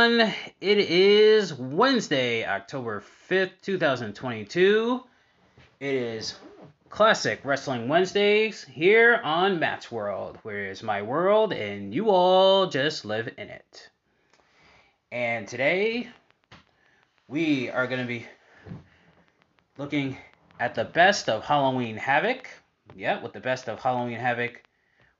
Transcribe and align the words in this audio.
everyone. 0.00 0.34
It 0.62 0.78
is 0.78 1.52
Wednesday, 1.52 2.46
October 2.46 3.04
5th, 3.28 3.60
2022. 3.60 5.02
It 5.78 5.94
is 5.94 6.36
Classic 6.88 7.38
Wrestling 7.44 7.86
Wednesdays 7.86 8.64
here 8.64 9.20
on 9.22 9.58
Matt's 9.58 9.92
World, 9.92 10.38
where 10.42 10.66
it's 10.66 10.82
my 10.82 11.02
world 11.02 11.52
and 11.52 11.94
you 11.94 12.08
all 12.08 12.66
just 12.66 13.04
live 13.04 13.28
in 13.36 13.50
it. 13.50 13.90
And 15.12 15.46
today, 15.46 16.08
we 17.28 17.68
are 17.68 17.86
going 17.86 18.00
to 18.00 18.06
be 18.06 18.26
looking 19.76 20.16
at 20.58 20.74
the 20.74 20.84
best 20.84 21.28
of 21.28 21.44
Halloween 21.44 21.98
Havoc. 21.98 22.48
Yeah, 22.96 23.22
with 23.22 23.34
the 23.34 23.40
best 23.40 23.68
of 23.68 23.78
Halloween 23.80 24.18
Havoc 24.18 24.62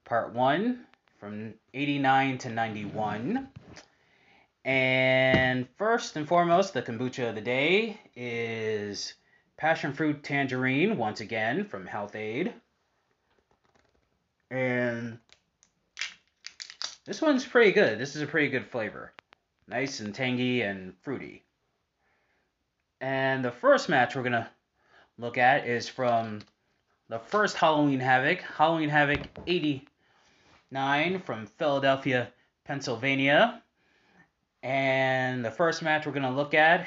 Part 0.07 0.33
1 0.33 0.87
from 1.19 1.53
89 1.75 2.39
to 2.39 2.49
91. 2.49 3.49
And 4.71 5.67
first 5.79 6.15
and 6.15 6.29
foremost, 6.29 6.75
the 6.75 6.83
kombucha 6.83 7.31
of 7.31 7.35
the 7.35 7.41
day 7.41 7.99
is 8.15 9.15
passion 9.57 9.93
fruit 9.93 10.23
tangerine, 10.23 10.97
once 10.97 11.21
again 11.21 11.65
from 11.65 11.87
Health-Ade. 11.87 12.55
And 14.49 15.19
this 17.05 17.21
one's 17.21 17.45
pretty 17.45 17.73
good. 17.73 17.99
This 17.99 18.15
is 18.15 18.23
a 18.23 18.29
pretty 18.29 18.49
good 18.49 18.65
flavor. 18.65 19.13
Nice 19.67 19.99
and 19.99 20.15
tangy 20.15 20.63
and 20.63 20.95
fruity. 21.03 21.43
And 23.01 23.45
the 23.45 23.51
first 23.51 23.89
match 23.89 24.15
we're 24.15 24.23
going 24.23 24.33
to 24.35 24.49
look 25.19 25.37
at 25.37 25.67
is 25.67 25.89
from 25.89 26.43
the 27.09 27.19
first 27.19 27.57
Halloween 27.57 27.99
Havoc, 27.99 28.41
Halloween 28.43 28.89
Havoc 28.89 29.23
89 29.49 31.23
from 31.23 31.47
Philadelphia, 31.47 32.29
Pennsylvania. 32.65 33.65
And 34.63 35.45
the 35.45 35.51
first 35.51 35.83
match 35.83 36.07
we're 36.07 36.13
going 36.13 36.23
to 36.23 36.31
look 36.31 36.55
at 36.55 36.87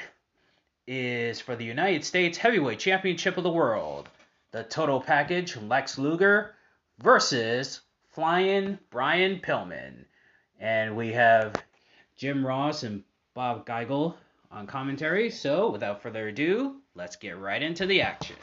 is 0.86 1.40
for 1.40 1.56
the 1.56 1.64
United 1.64 2.04
States 2.04 2.38
Heavyweight 2.38 2.78
Championship 2.78 3.36
of 3.36 3.42
the 3.42 3.50
World. 3.50 4.08
The 4.52 4.64
total 4.64 5.00
package 5.00 5.56
Lex 5.56 5.98
Luger 5.98 6.54
versus 6.98 7.80
Flying 8.12 8.78
Brian 8.90 9.40
Pillman. 9.40 10.04
And 10.60 10.96
we 10.96 11.12
have 11.12 11.54
Jim 12.16 12.46
Ross 12.46 12.84
and 12.84 13.02
Bob 13.34 13.66
Geigel 13.66 14.14
on 14.52 14.66
commentary. 14.66 15.30
So 15.30 15.70
without 15.70 16.00
further 16.00 16.28
ado, 16.28 16.76
let's 16.94 17.16
get 17.16 17.38
right 17.38 17.62
into 17.62 17.86
the 17.86 18.02
action. 18.02 18.36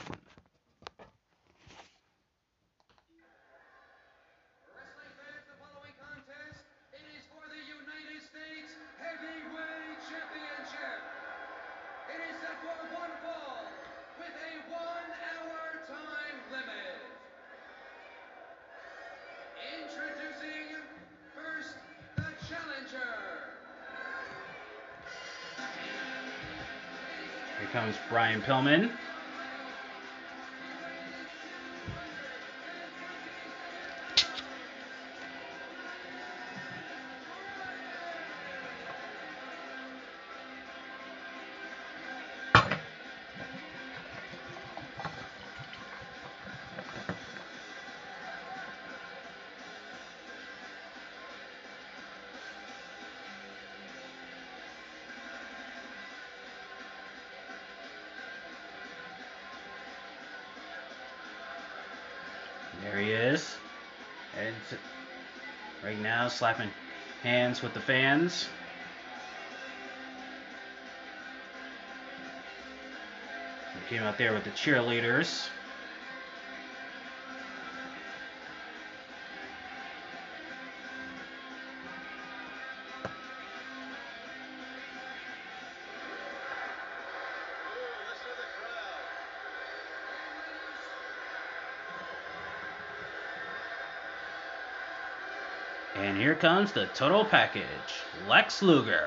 Comes 27.72 27.96
Brian 28.10 28.42
Pillman. 28.42 28.90
Slapping 66.32 66.72
hands 67.24 67.62
with 67.62 67.74
the 67.74 67.80
fans. 67.80 68.48
He 73.74 73.96
came 73.96 74.04
out 74.04 74.18
there 74.18 74.34
with 74.34 74.44
the 74.44 74.52
cheerleaders. 74.52 75.50
Here 96.22 96.36
comes 96.36 96.72
the 96.72 96.86
total 96.94 97.26
package 97.26 98.04
Lex 98.30 98.62
Luger. 98.62 99.02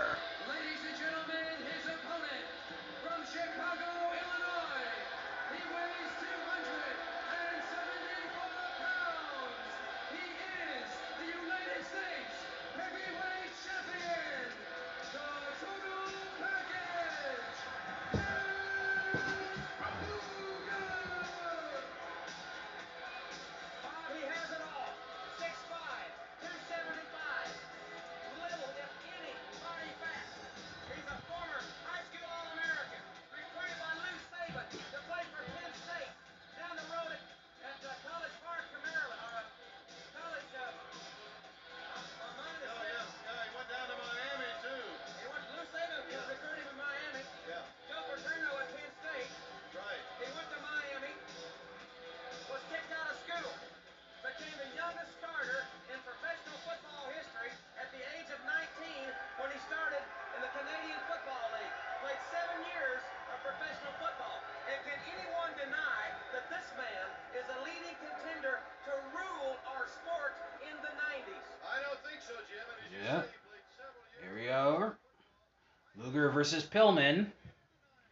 Versus 76.44 76.62
Pillman 76.62 77.24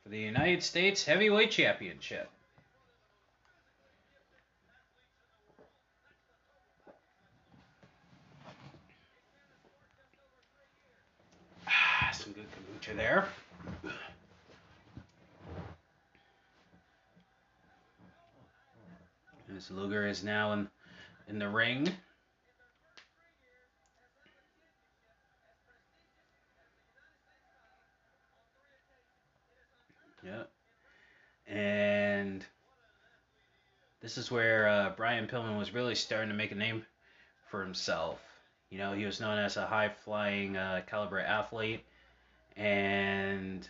for 0.02 0.08
the 0.08 0.18
United 0.18 0.62
States 0.62 1.04
Heavyweight 1.04 1.50
Championship. 1.50 2.30
Ah, 11.68 12.08
some 12.10 12.32
good 12.32 12.46
kombucha 12.80 12.96
there. 12.96 13.28
As 19.54 19.70
Luger 19.70 20.06
is 20.06 20.24
now 20.24 20.54
in, 20.54 20.70
in 21.28 21.38
the 21.38 21.50
ring. 21.50 21.92
Yeah. 30.24 30.44
And 31.52 32.44
this 34.00 34.16
is 34.16 34.30
where 34.30 34.68
uh, 34.68 34.92
Brian 34.96 35.20
Pillman 35.32 35.58
was 35.58 35.72
really 35.72 35.94
starting 35.94 36.28
to 36.28 36.34
make 36.34 36.52
a 36.52 36.54
name 36.54 36.84
for 37.48 37.62
himself. 37.64 38.20
You 38.68 38.76
know, 38.76 38.92
he 38.92 39.06
was 39.06 39.18
known 39.18 39.38
as 39.38 39.56
a 39.56 39.64
high 39.64 39.88
flying 39.88 40.58
uh, 40.58 40.82
caliber 40.86 41.20
athlete. 41.20 41.84
and 42.54 43.66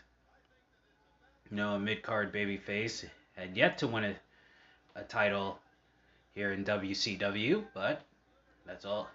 you 1.49 1.57
know 1.57 1.75
a 1.75 1.79
mid 1.79 2.03
card 2.03 2.33
babyface 2.33 3.05
had 3.37 3.57
yet 3.57 3.79
to 3.79 3.87
win 3.87 4.05
a, 4.05 4.17
a 4.97 5.05
title 5.05 5.59
here 6.35 6.53
in 6.53 6.65
WCW, 6.65 7.65
but 7.75 8.03
that's 8.67 8.85
all. 8.85 9.09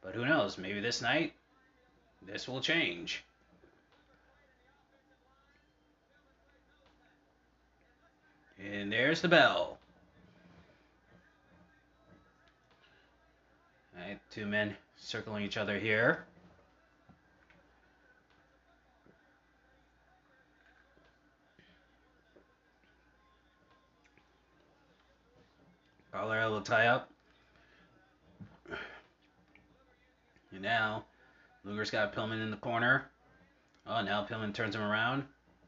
But 0.00 0.14
who 0.14 0.24
knows? 0.26 0.58
Maybe 0.58 0.78
this 0.78 1.02
night 1.02 1.32
this 2.22 2.46
will 2.46 2.60
change. 2.60 3.24
And 8.62 8.92
there's 8.92 9.20
the 9.20 9.28
bell. 9.28 9.78
Two 14.30 14.46
men 14.46 14.76
circling 14.96 15.44
each 15.44 15.56
other 15.56 15.78
here. 15.78 16.24
Collar 26.12 26.48
will 26.48 26.60
tie 26.60 26.86
up. 26.86 27.10
And 30.52 30.62
now, 30.62 31.04
Luger's 31.64 31.90
got 31.90 32.14
Pillman 32.14 32.40
in 32.42 32.50
the 32.50 32.56
corner. 32.56 33.10
Oh, 33.86 34.00
now 34.02 34.24
Pillman 34.24 34.54
turns 34.54 34.76
him 34.76 34.82
around. 34.82 35.24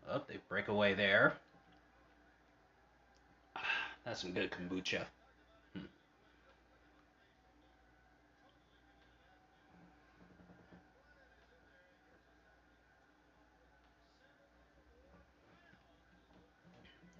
Oh, 0.08 0.23
they 0.28 0.37
break 0.49 0.69
away 0.69 0.94
there. 0.94 1.34
Ah, 3.56 3.61
that's 4.05 4.20
some 4.20 4.32
good 4.32 4.52
kombucha. 4.52 5.05
Hmm. 5.73 5.81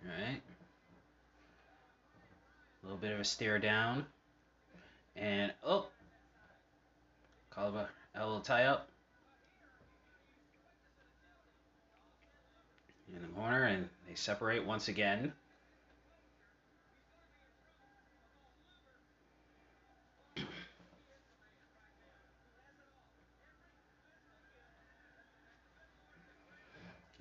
Alright. 0.09 0.43
A 2.86 2.86
little 2.97 3.09
bit 3.09 3.15
of 3.15 3.21
a 3.21 3.25
stare 3.25 3.59
down. 3.59 4.07
And, 5.17 5.53
oh! 5.63 5.89
Kalaba, 7.55 7.89
a 8.15 8.25
little 8.25 8.41
tie 8.41 8.65
up. 8.65 8.89
In 13.15 13.21
the 13.23 13.29
corner, 13.29 13.65
and 13.65 13.89
they 14.09 14.15
separate 14.15 14.65
once 14.65 14.89
again. 14.89 15.33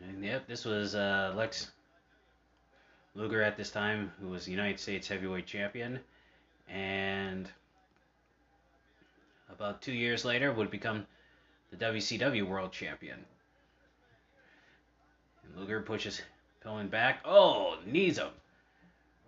And 0.08 0.24
yep, 0.24 0.46
this 0.48 0.66
was 0.66 0.94
uh, 0.94 1.34
Lex 1.36 1.72
Luger 3.16 3.42
at 3.42 3.56
this 3.56 3.72
time, 3.72 4.12
who 4.20 4.28
was 4.28 4.46
the 4.46 4.52
United 4.52 4.80
States 4.80 5.08
Heavyweight 5.08 5.48
Champion, 5.48 6.00
and 6.68 7.50
about 9.50 9.82
two 9.82 9.94
years 9.94 10.26
later 10.26 10.52
would 10.52 10.70
become 10.70 11.08
the 11.72 11.78
WCW 11.78 12.46
World 12.46 12.74
Champion. 12.74 13.20
And 15.44 15.56
Luger 15.56 15.82
pushes 15.82 16.22
Pillman 16.64 16.90
back. 16.90 17.22
Oh, 17.24 17.78
knees 17.86 18.18
him. 18.18 18.32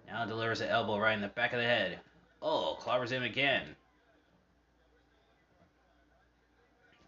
Now 0.05 0.25
delivers 0.25 0.61
an 0.61 0.69
elbow 0.69 0.99
right 0.99 1.13
in 1.13 1.21
the 1.21 1.29
back 1.29 1.53
of 1.53 1.59
the 1.59 1.65
head. 1.65 1.99
Oh, 2.41 2.77
clobbers 2.81 3.09
him 3.09 3.23
again. 3.23 3.75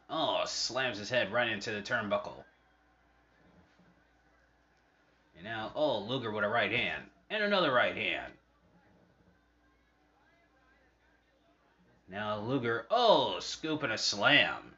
Oh, 0.09 0.43
slams 0.45 0.97
his 0.97 1.09
head 1.09 1.31
right 1.31 1.49
into 1.49 1.71
the 1.71 1.81
turnbuckle. 1.81 2.43
And 5.39 5.47
now, 5.47 5.71
oh, 5.73 5.99
Luger 5.99 6.31
with 6.31 6.43
a 6.43 6.49
right 6.49 6.71
hand. 6.71 7.03
And 7.29 7.41
another 7.41 7.71
right 7.71 7.95
hand. 7.95 8.33
Now 12.09 12.39
Luger, 12.39 12.85
oh, 12.91 13.39
scoop 13.39 13.83
and 13.83 13.93
a 13.93 13.97
slam. 13.97 14.73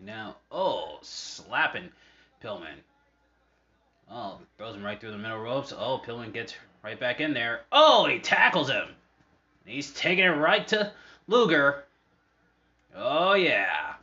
Now, 0.00 0.36
oh, 0.50 1.00
slapping 1.02 1.90
Pillman. 2.42 2.78
Oh, 4.10 4.38
throws 4.56 4.76
him 4.76 4.84
right 4.84 4.98
through 4.98 5.10
the 5.10 5.18
middle 5.18 5.40
ropes. 5.40 5.74
Oh, 5.76 6.00
Pillman 6.02 6.32
gets 6.32 6.54
right 6.82 6.98
back 6.98 7.20
in 7.20 7.34
there. 7.34 7.62
Oh, 7.72 8.06
he 8.06 8.20
tackles 8.20 8.70
him. 8.70 8.88
He's 9.66 9.90
taking 9.90 10.24
it 10.24 10.28
right 10.28 10.66
to 10.68 10.92
Luger. 11.26 11.84
Oh, 12.94 13.34
yeah. 13.34 13.95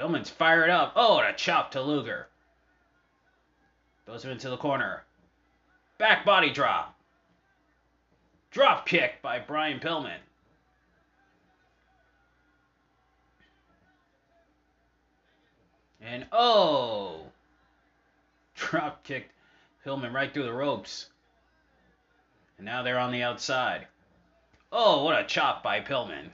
Pillman's 0.00 0.30
fired 0.30 0.70
up. 0.70 0.94
Oh, 0.96 1.18
and 1.18 1.28
a 1.28 1.36
chop 1.36 1.72
to 1.72 1.82
Luger. 1.82 2.28
Throws 4.06 4.24
him 4.24 4.30
into 4.30 4.48
the 4.48 4.56
corner. 4.56 5.04
Back 5.98 6.24
body 6.24 6.50
drop. 6.50 6.98
Drop 8.50 8.86
kick 8.86 9.20
by 9.20 9.38
Brian 9.38 9.78
Pillman. 9.78 10.16
And 16.00 16.26
oh! 16.32 17.26
Drop 18.54 19.04
kicked 19.04 19.32
Pillman 19.84 20.14
right 20.14 20.32
through 20.32 20.44
the 20.44 20.52
ropes. 20.52 21.10
And 22.56 22.64
now 22.64 22.82
they're 22.82 22.98
on 22.98 23.12
the 23.12 23.22
outside. 23.22 23.86
Oh, 24.72 25.04
what 25.04 25.20
a 25.20 25.24
chop 25.24 25.62
by 25.62 25.82
Pillman. 25.82 26.30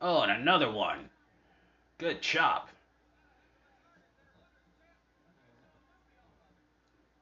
Oh, 0.00 0.20
and 0.22 0.32
another 0.32 0.70
one. 0.70 1.08
Good 1.98 2.20
chop. 2.20 2.68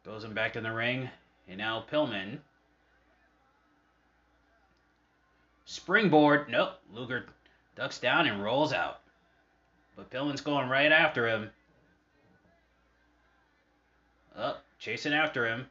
Throws 0.02 0.24
him 0.24 0.34
back 0.34 0.56
in 0.56 0.62
the 0.62 0.72
ring. 0.72 1.08
And 1.48 1.58
now 1.58 1.84
Pillman. 1.90 2.38
Springboard. 5.64 6.48
Nope. 6.48 6.72
Luger 6.92 7.26
ducks 7.76 7.98
down 7.98 8.26
and 8.26 8.42
rolls 8.42 8.72
out. 8.72 9.00
But 9.96 10.10
Pillman's 10.10 10.40
going 10.40 10.68
right 10.68 10.90
after 10.90 11.28
him. 11.28 11.50
Up, 14.36 14.56
oh, 14.58 14.60
chasing 14.80 15.12
after 15.12 15.46
him. 15.46 15.66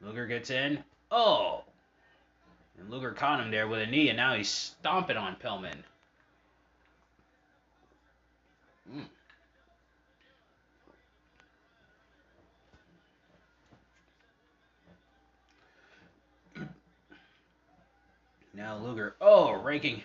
Luger 0.00 0.26
gets 0.26 0.50
in. 0.50 0.82
Oh! 1.10 1.64
And 2.78 2.90
Luger 2.90 3.12
caught 3.12 3.40
him 3.40 3.50
there 3.50 3.68
with 3.68 3.80
a 3.80 3.86
knee, 3.86 4.08
and 4.08 4.16
now 4.16 4.34
he's 4.34 4.48
stomping 4.48 5.16
on 5.16 5.36
Pillman. 5.36 5.82
Mm. 8.92 9.04
Now 18.54 18.76
Luger, 18.78 19.14
oh, 19.20 19.52
raking 19.52 20.02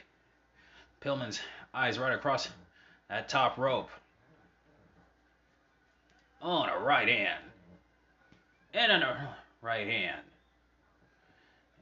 Pillman's 1.01 1.39
eyes 1.73 1.97
right 1.97 2.13
across 2.13 2.47
that 3.09 3.29
top 3.29 3.57
rope. 3.57 3.89
Oh, 6.41 6.63
and 6.63 6.71
a 6.71 6.77
right 6.77 7.07
hand. 7.07 7.43
And 8.73 8.91
on 8.91 9.01
a 9.01 9.35
right 9.61 9.87
hand. 9.87 10.21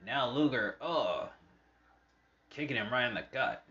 Now 0.06 0.30
Luger, 0.30 0.78
oh, 0.82 1.30
kicking 2.50 2.78
him 2.78 2.92
right 2.92 3.08
in 3.08 3.14
the 3.14 3.24
gut. 3.32 3.64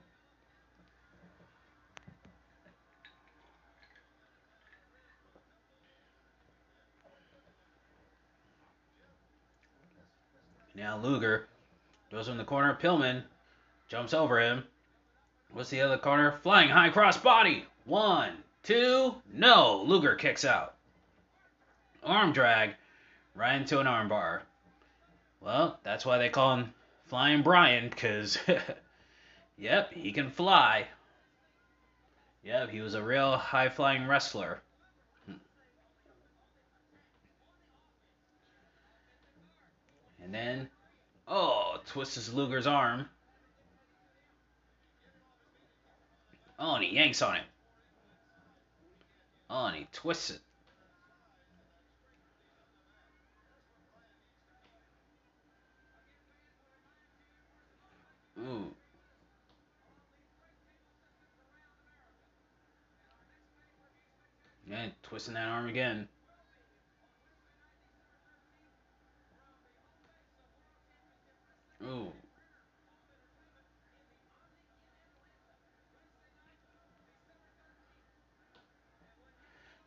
Now 10.75 10.97
Luger 10.97 11.49
Goes 12.11 12.27
in 12.27 12.39
the 12.39 12.45
corner. 12.45 12.75
Pillman 12.75 13.23
jumps 13.89 14.13
over 14.13 14.41
him. 14.41 14.65
What's 15.53 15.71
the 15.71 15.81
other 15.81 15.97
corner? 15.97 16.41
Flying 16.43 16.69
high 16.69 16.91
cross 16.91 17.17
body. 17.17 17.67
One, 17.85 18.39
two, 18.65 19.15
no. 19.33 19.83
Luger 19.87 20.17
kicks 20.17 20.45
out. 20.45 20.75
Arm 22.03 22.33
drag 22.33 22.75
right 23.37 23.55
into 23.55 23.79
an 23.79 23.87
armbar. 23.87 24.41
Well, 25.41 25.79
that's 25.83 26.05
why 26.05 26.19
they 26.19 26.29
call 26.29 26.57
him 26.57 26.75
Flying 27.07 27.43
Brian, 27.43 27.89
because, 27.89 28.39
yep, 29.57 29.93
he 29.93 30.13
can 30.13 30.31
fly. 30.31 30.87
Yep, 32.45 32.71
he 32.71 32.81
was 32.81 32.95
a 32.95 33.03
real 33.03 33.37
high 33.37 33.69
flying 33.69 34.07
wrestler. 34.07 34.63
Hmm. 35.27 35.33
And 40.23 40.35
then 40.35 40.69
Oh, 41.33 41.81
twists 41.87 42.33
Luger's 42.33 42.67
arm. 42.67 43.09
Oh, 46.59 46.75
and 46.75 46.85
he 46.85 46.97
yanks 46.97 47.23
on 47.23 47.37
it. 47.37 47.45
Oh, 49.49 49.67
and 49.67 49.77
he 49.77 49.87
twists 49.93 50.31
it. 50.31 50.41
Ooh! 58.49 58.75
Man, 64.67 64.93
twisting 65.03 65.35
that 65.35 65.49
arm 65.49 65.69
again. 65.69 66.09
Ooh. 71.83 72.13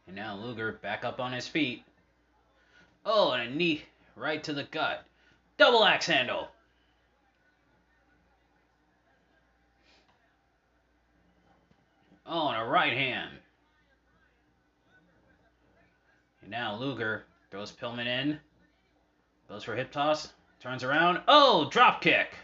And 0.08 0.16
now 0.16 0.36
Luger 0.36 0.74
back 0.74 1.06
up 1.06 1.20
on 1.20 1.32
his 1.32 1.48
feet. 1.48 1.84
Oh, 3.06 3.32
and 3.32 3.54
a 3.54 3.56
knee 3.56 3.84
right 4.16 4.44
to 4.44 4.54
the 4.54 4.64
gut. 4.66 5.06
Double 5.58 5.86
axe 5.86 6.08
handle. 6.08 6.50
Oh, 12.26 12.50
and 12.50 12.62
a 12.62 12.66
right 12.66 12.94
hand. 12.94 13.32
And 16.42 16.52
now 16.52 16.76
Luger 16.76 17.26
throws 17.52 17.72
Pillman 17.72 18.06
in. 18.06 18.40
Goes 19.50 19.64
for 19.64 19.76
hip 19.76 19.92
toss. 19.92 20.34
Turns 20.62 20.84
around. 20.84 21.22
Oh, 21.28 21.70
drop 21.70 22.02
kick. 22.02 22.36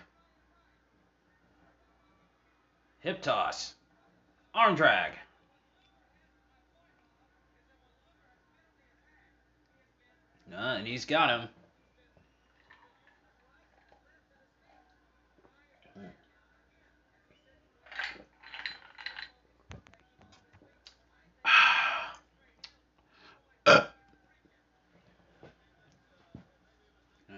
Hip 2.99 3.21
toss. 3.21 3.75
Arm 4.53 4.75
drag. 4.75 5.13
No, 10.51 10.57
and 10.57 10.87
he's 10.87 11.05
got 11.05 11.29
him. 11.29 11.49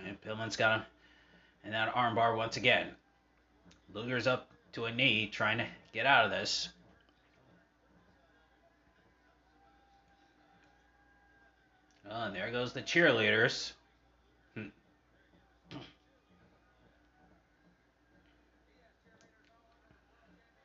And 0.06 0.21
Pillman's 0.32 0.56
got 0.56 0.80
him. 0.80 0.86
And 1.64 1.74
that 1.74 1.94
armbar 1.94 2.36
once 2.36 2.58
again. 2.58 2.88
Luger's 3.94 4.28
up 4.28 4.50
to 4.74 4.86
a 4.86 4.92
knee, 4.92 5.28
trying 5.28 5.58
to 5.58 5.68
get 5.94 6.06
out 6.06 6.26
of 6.26 6.32
this. 6.32 6.70
Oh, 12.10 12.24
and 12.24 12.36
there 12.36 12.52
goes 12.52 12.74
the 12.74 12.82
cheerleaders. 12.82 13.74
Hmm. 14.56 14.68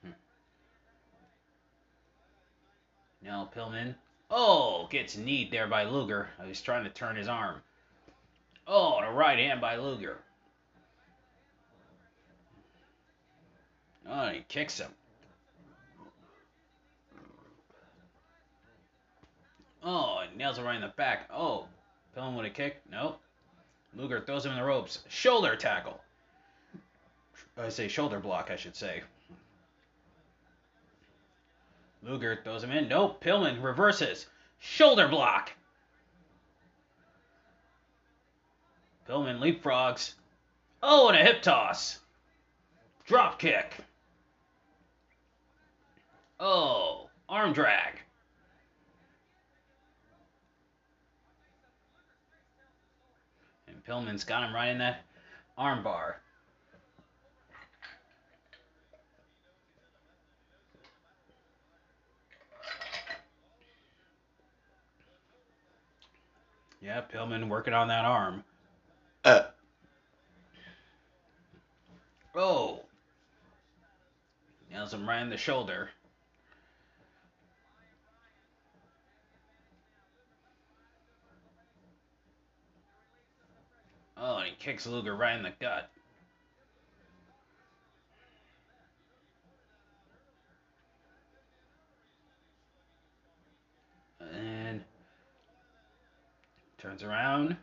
Hmm. 0.03 0.11
Now 3.23 3.51
Pillman. 3.55 3.95
Oh, 4.31 4.89
gets 4.91 5.17
kneed 5.17 5.53
there 5.53 5.69
by 5.69 5.85
Luger. 5.85 6.29
He's 6.45 6.61
trying 6.61 6.85
to 6.85 6.91
turn 6.91 7.17
his 7.17 7.29
arm. 7.29 7.63
Oh, 8.67 8.99
and 8.99 9.07
a 9.07 9.13
right 9.13 9.39
hand 9.39 9.61
by 9.61 9.77
Luger. 9.77 10.19
Oh, 14.09 14.29
he 14.29 14.45
kicks 14.49 14.79
him. 14.79 14.91
Oh, 19.83 20.19
and 20.19 20.37
nails 20.37 20.59
him 20.59 20.65
right 20.65 20.75
in 20.75 20.83
the 20.83 20.89
back. 20.89 21.29
Oh, 21.33 21.67
Pillman 22.17 22.37
with 22.37 22.47
a 22.47 22.51
kick. 22.51 22.83
Nope. 22.91 23.21
Luger 23.95 24.21
throws 24.21 24.45
him 24.45 24.53
in 24.53 24.59
the 24.59 24.65
ropes. 24.65 25.01
Shoulder 25.09 25.55
tackle. 25.55 26.01
I 27.57 27.69
say 27.69 27.89
shoulder 27.89 28.19
block, 28.19 28.51
I 28.51 28.57
should 28.57 28.77
say. 28.77 29.03
Luger 32.03 32.41
throws 32.43 32.65
him 32.65 32.71
in. 32.73 32.89
Nope. 32.89 33.23
Pillman 33.23 33.63
reverses. 33.63 34.27
Shoulder 34.59 35.09
block. 35.09 35.53
Pillman 39.09 39.39
leapfrogs. 39.39 40.15
Oh, 40.83 41.09
and 41.09 41.17
a 41.17 41.23
hip 41.23 41.43
toss. 41.43 42.01
Drop 43.07 43.39
kick. 43.39 43.75
Oh, 46.41 47.09
arm 47.29 47.53
drag. 47.53 48.01
And 53.69 53.85
Pillman's 53.85 54.25
got 54.25 54.43
him 54.43 54.55
right 54.55 54.69
in 54.69 54.79
that 54.79 55.05
arm 55.57 55.83
bar. 55.83 56.21
Yeah, 66.83 67.01
Pillman 67.13 67.49
working 67.49 67.75
on 67.75 67.89
that 67.89 68.05
arm. 68.05 68.45
Uh. 69.27 69.43
Oh. 72.37 72.81
Nails 74.71 74.95
him 74.95 75.09
right 75.09 75.21
in 75.21 75.31
the 75.31 75.37
shoulder. 75.37 75.91
Oh, 84.17 84.37
and 84.37 84.47
he 84.47 84.55
kicks 84.61 84.87
Luger 84.87 85.17
right 85.17 85.37
in 85.37 85.43
the 85.43 85.53
gut. 85.61 85.91
And 94.21 94.85
turns 96.79 97.03
around. 97.03 97.57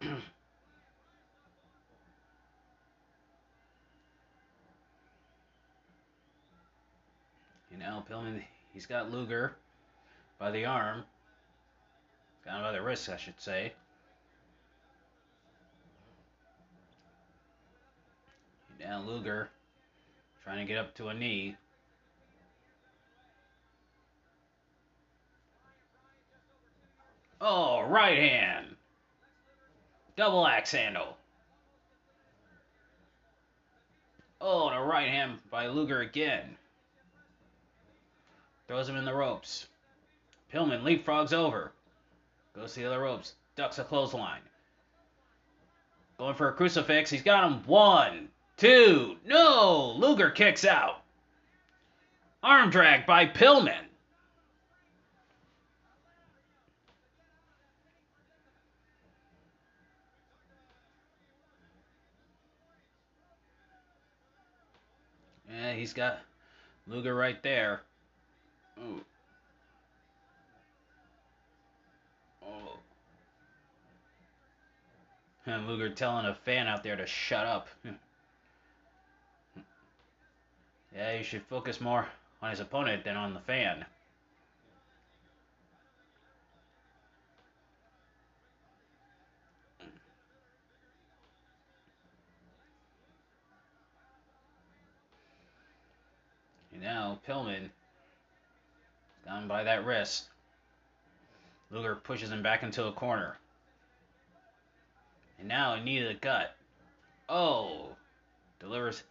And 0.00 0.22
now 7.78 8.04
Pillman, 8.08 8.42
he's 8.72 8.86
got 8.86 9.10
Luger 9.10 9.56
by 10.38 10.50
the 10.50 10.64
arm. 10.64 11.04
Got 12.44 12.56
him 12.56 12.62
by 12.62 12.72
the 12.72 12.82
wrist, 12.82 13.08
I 13.08 13.16
should 13.16 13.40
say. 13.40 13.72
And 18.70 18.88
now 18.88 19.00
Luger 19.00 19.50
trying 20.42 20.58
to 20.58 20.64
get 20.64 20.78
up 20.78 20.94
to 20.96 21.08
a 21.08 21.14
knee. 21.14 21.56
Oh, 27.40 27.82
right 27.82 28.18
hand. 28.18 28.77
Double 30.18 30.48
axe 30.48 30.72
handle. 30.72 31.16
Oh, 34.40 34.66
and 34.66 34.76
a 34.76 34.80
right 34.80 35.08
hand 35.08 35.38
by 35.48 35.68
Luger 35.68 36.00
again. 36.00 36.56
Throws 38.66 38.88
him 38.88 38.96
in 38.96 39.04
the 39.04 39.14
ropes. 39.14 39.68
Pillman 40.52 40.82
leapfrogs 40.82 41.32
over. 41.32 41.70
Goes 42.52 42.74
to 42.74 42.80
the 42.80 42.86
other 42.86 42.98
ropes. 42.98 43.34
Ducks 43.54 43.78
a 43.78 43.84
clothesline. 43.84 44.40
Going 46.18 46.34
for 46.34 46.48
a 46.48 46.52
crucifix. 46.52 47.10
He's 47.10 47.22
got 47.22 47.48
him. 47.48 47.62
One, 47.66 48.28
two. 48.56 49.18
No! 49.24 49.94
Luger 49.96 50.30
kicks 50.30 50.64
out. 50.64 51.02
Arm 52.42 52.70
drag 52.70 53.06
by 53.06 53.26
Pillman. 53.26 53.87
Yeah, 65.60 65.72
he's 65.72 65.92
got 65.92 66.20
Luger 66.86 67.14
right 67.14 67.42
there. 67.42 67.82
Ooh. 68.78 69.00
Oh. 72.44 72.78
And 75.46 75.66
Luger 75.66 75.88
telling 75.90 76.26
a 76.26 76.34
fan 76.34 76.68
out 76.68 76.84
there 76.84 76.96
to 76.96 77.06
shut 77.06 77.44
up. 77.44 77.68
yeah, 80.94 81.16
you 81.16 81.24
should 81.24 81.42
focus 81.42 81.80
more 81.80 82.06
on 82.40 82.50
his 82.50 82.60
opponent 82.60 83.02
than 83.04 83.16
on 83.16 83.34
the 83.34 83.40
fan. 83.40 83.84
Now 96.88 97.18
Pillman 97.28 97.68
down 99.26 99.46
by 99.46 99.62
that 99.62 99.84
wrist. 99.84 100.30
Luger 101.70 101.96
pushes 101.96 102.32
him 102.32 102.42
back 102.42 102.62
into 102.62 102.86
a 102.86 102.92
corner. 102.92 103.36
And 105.38 105.48
now 105.48 105.74
a 105.74 105.84
knee 105.84 106.00
to 106.00 106.08
the 106.08 106.14
gut. 106.14 106.56
Oh. 107.28 107.90
Delivers 108.58 109.02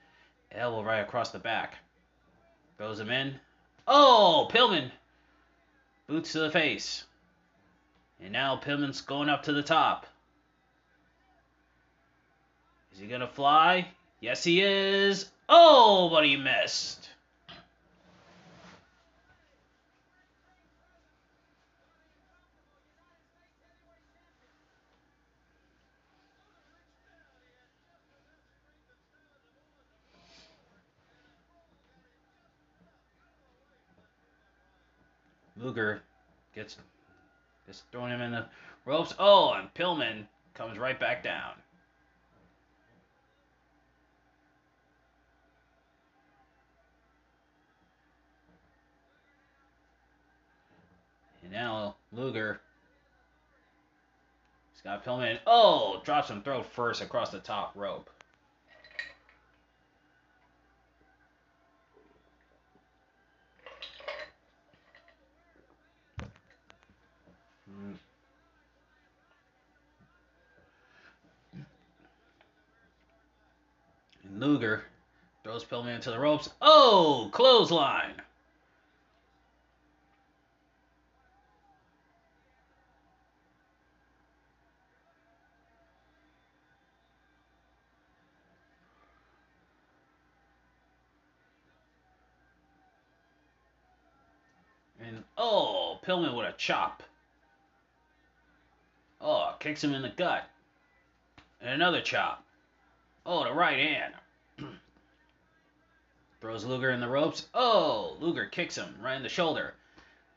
elbow 0.52 0.84
right 0.84 1.02
across 1.02 1.30
the 1.30 1.38
back. 1.38 1.76
Throws 2.78 3.00
him 3.00 3.12
in. 3.12 3.36
Oh, 3.88 4.50
Pillman. 4.52 4.90
Boots 6.08 6.32
to 6.32 6.40
the 6.40 6.52
face. 6.52 7.04
And 8.20 8.34
now 8.34 8.60
Pillman's 8.60 9.02
going 9.02 9.30
up 9.30 9.44
to 9.44 9.54
the 9.54 9.62
top. 9.62 10.08
Is 12.92 13.00
he 13.00 13.06
going 13.06 13.22
to 13.22 13.28
fly? 13.28 13.88
Yes, 14.20 14.44
he 14.44 14.64
is. 14.64 15.30
Oh, 15.48 16.10
but 16.10 16.26
he 16.26 16.38
missed. 16.38 17.07
Luger 35.68 36.02
gets 36.56 36.78
just 37.66 37.84
throwing 37.92 38.12
him 38.12 38.22
in 38.22 38.32
the 38.32 38.46
ropes. 38.86 39.14
Oh, 39.20 39.52
and 39.52 39.74
Pillman 39.74 40.26
comes 40.54 40.78
right 40.78 40.98
back 40.98 41.22
down. 41.24 41.52
And 51.44 51.52
now 51.52 51.98
Luger. 52.14 52.62
Got 54.86 55.04
Pillman. 55.04 55.38
Oh, 55.46 56.02
drops 56.06 56.30
him 56.30 56.42
throat 56.42 56.66
first 56.66 57.02
across 57.02 57.30
the 57.32 57.40
top 57.40 57.74
rope. 57.76 58.10
And 67.84 68.00
Luger 74.40 74.84
throws 75.44 75.64
Pillman 75.64 75.96
into 75.96 76.12
the 76.12 76.20
ropes. 76.20 76.50
Oh, 76.62 77.30
clothesline. 77.32 78.22
And 95.00 95.24
oh, 95.38 96.00
Pillman 96.06 96.36
with 96.36 96.48
a 96.48 96.54
chop. 96.58 97.04
Oh, 99.20 99.56
kicks 99.60 99.84
him 99.84 99.94
in 99.94 100.02
the 100.02 100.10
gut. 100.10 100.44
And 101.62 101.72
another 101.72 102.02
chop. 102.02 102.44
Oh, 103.26 103.44
the 103.44 103.54
right 103.54 103.78
hand. 103.78 104.14
Throws 106.42 106.66
Luger 106.66 106.92
in 106.92 107.00
the 107.00 107.08
ropes. 107.08 107.48
Oh, 107.54 108.16
Luger 108.20 108.46
kicks 108.46 108.78
him 108.78 108.96
right 109.02 109.16
in 109.16 109.24
the 109.24 109.30
shoulder. 109.30 109.74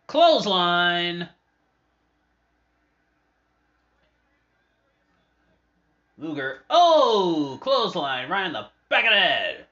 Clothesline. 0.07 1.29
Luger. 6.19 6.63
Oh, 6.69 7.59
clothesline 7.61 8.29
right 8.29 8.47
in 8.47 8.53
the 8.53 8.67
back 8.89 9.05
of 9.05 9.11
the 9.11 9.17
head. 9.17 9.67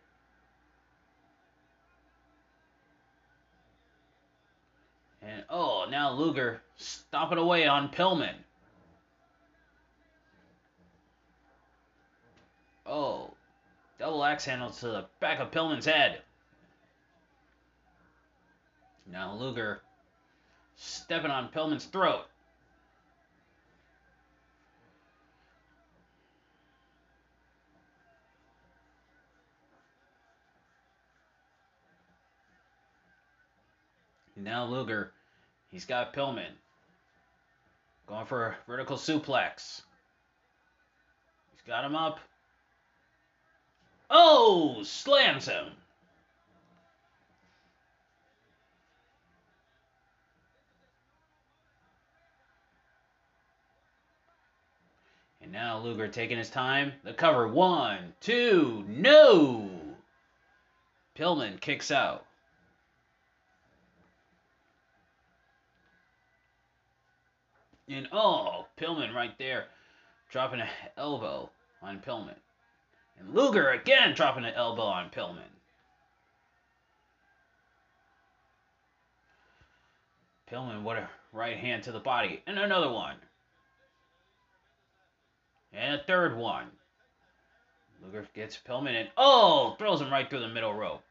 And 5.23 5.45
oh, 5.51 5.87
now 5.91 6.13
Luger 6.13 6.63
stomping 6.77 7.39
away 7.39 7.67
on 7.67 7.91
Pillman. 7.91 8.35
Oh, 12.89 13.35
double 13.99 14.25
axe 14.25 14.47
handle 14.47 14.71
to 14.71 14.87
the 14.87 15.05
back 15.21 15.41
of 15.41 15.51
Pillman's 15.51 15.85
head. 15.85 16.23
Now 19.11 19.35
Luger 19.35 19.83
stepping 20.77 21.31
on 21.31 21.51
Pillman's 21.51 21.85
throat. 21.85 22.25
Now 34.35 34.65
Luger, 34.65 35.13
he's 35.71 35.85
got 35.85 36.15
Pillman. 36.15 36.53
Going 38.07 38.25
for 38.25 38.47
a 38.47 38.57
vertical 38.67 38.97
suplex. 38.97 39.83
He's 41.53 41.63
got 41.67 41.85
him 41.85 41.97
up. 41.97 42.21
Oh, 44.11 44.83
slams 44.85 45.47
him. 45.47 45.67
And 55.43 55.53
now 55.53 55.79
Luger 55.79 56.09
taking 56.09 56.39
his 56.39 56.51
time. 56.51 56.93
The 57.05 57.15
cover. 57.15 57.49
One, 57.49 58.13
two, 58.21 58.85
no. 58.87 59.71
Pillman 61.17 61.61
kicks 61.61 61.91
out. 61.91 62.25
And 67.89 68.09
oh, 68.13 68.67
Pillman 68.79 69.15
right 69.15 69.37
there, 69.39 69.69
dropping 70.31 70.61
an 70.61 70.69
elbow 70.99 71.51
on 71.81 72.01
Pillman. 72.01 72.37
And 73.19 73.35
Luger 73.35 73.71
again 73.71 74.15
dropping 74.15 74.45
an 74.45 74.55
elbow 74.55 74.83
on 74.83 75.11
Pillman. 75.11 75.43
Pillman, 80.51 80.83
what 80.83 80.97
a 80.97 81.09
right 81.33 81.57
hand 81.57 81.83
to 81.85 81.93
the 81.93 82.01
body. 82.01 82.43
And 82.47 82.59
another 82.59 82.91
one. 82.91 83.17
And 85.73 86.01
a 86.01 86.05
third 86.05 86.37
one. 86.37 86.69
Luger 88.03 88.27
gets 88.35 88.57
Pillman 88.57 88.95
and 88.95 89.11
oh, 89.17 89.75
throws 89.79 90.01
him 90.01 90.11
right 90.11 90.29
through 90.29 90.41
the 90.41 90.49
middle 90.49 90.73
rope. 90.73 91.03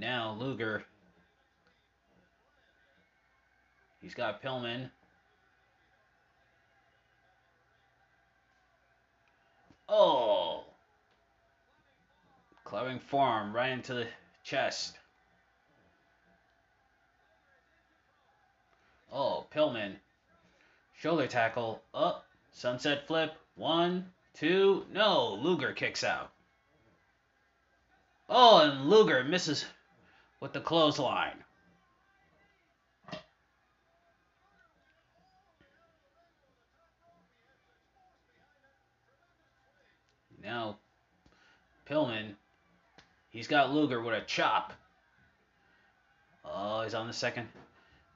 Now 0.00 0.34
Luger, 0.40 0.82
he's 4.00 4.14
got 4.14 4.42
Pillman. 4.42 4.90
Oh! 9.88 10.64
Clubbing 12.64 13.00
forearm 13.00 13.54
right 13.54 13.72
into 13.72 13.92
the 13.92 14.06
chest. 14.42 14.96
Oh, 19.12 19.46
Pillman. 19.52 19.96
Shoulder 20.96 21.26
tackle. 21.26 21.82
Up. 21.92 22.24
Sunset 22.52 23.06
flip. 23.06 23.32
One, 23.56 24.12
two. 24.34 24.86
No. 24.92 25.34
Luger 25.34 25.72
kicks 25.72 26.04
out. 26.04 26.30
Oh, 28.28 28.60
and 28.60 28.88
Luger 28.88 29.24
misses 29.24 29.64
with 30.40 30.52
the 30.52 30.60
clothesline. 30.60 31.44
Now, 40.42 40.78
Pillman, 41.88 42.34
he's 43.28 43.46
got 43.46 43.72
Luger 43.72 44.00
with 44.00 44.14
a 44.14 44.22
chop. 44.22 44.72
Oh, 46.44 46.82
he's 46.82 46.94
on 46.94 47.06
the 47.06 47.12
second 47.12 47.46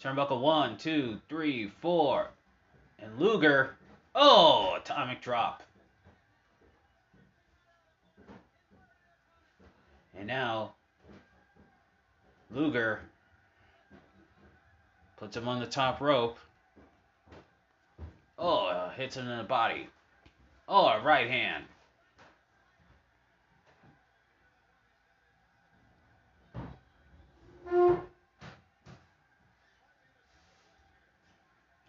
turnbuckle. 0.02 0.40
One, 0.40 0.78
two, 0.78 1.20
three, 1.28 1.68
four. 1.82 2.30
And 2.98 3.18
Luger, 3.18 3.76
oh, 4.14 4.78
atomic 4.80 5.20
drop. 5.20 5.62
And 10.16 10.26
now, 10.26 10.74
Luger 12.54 13.00
puts 15.16 15.36
him 15.36 15.48
on 15.48 15.58
the 15.58 15.66
top 15.66 16.00
rope. 16.00 16.38
Oh, 18.38 18.66
uh, 18.66 18.90
hits 18.90 19.16
him 19.16 19.28
in 19.28 19.38
the 19.38 19.44
body. 19.44 19.88
Oh, 20.68 20.86
a 20.86 21.02
right 21.02 21.28
hand. 21.28 21.64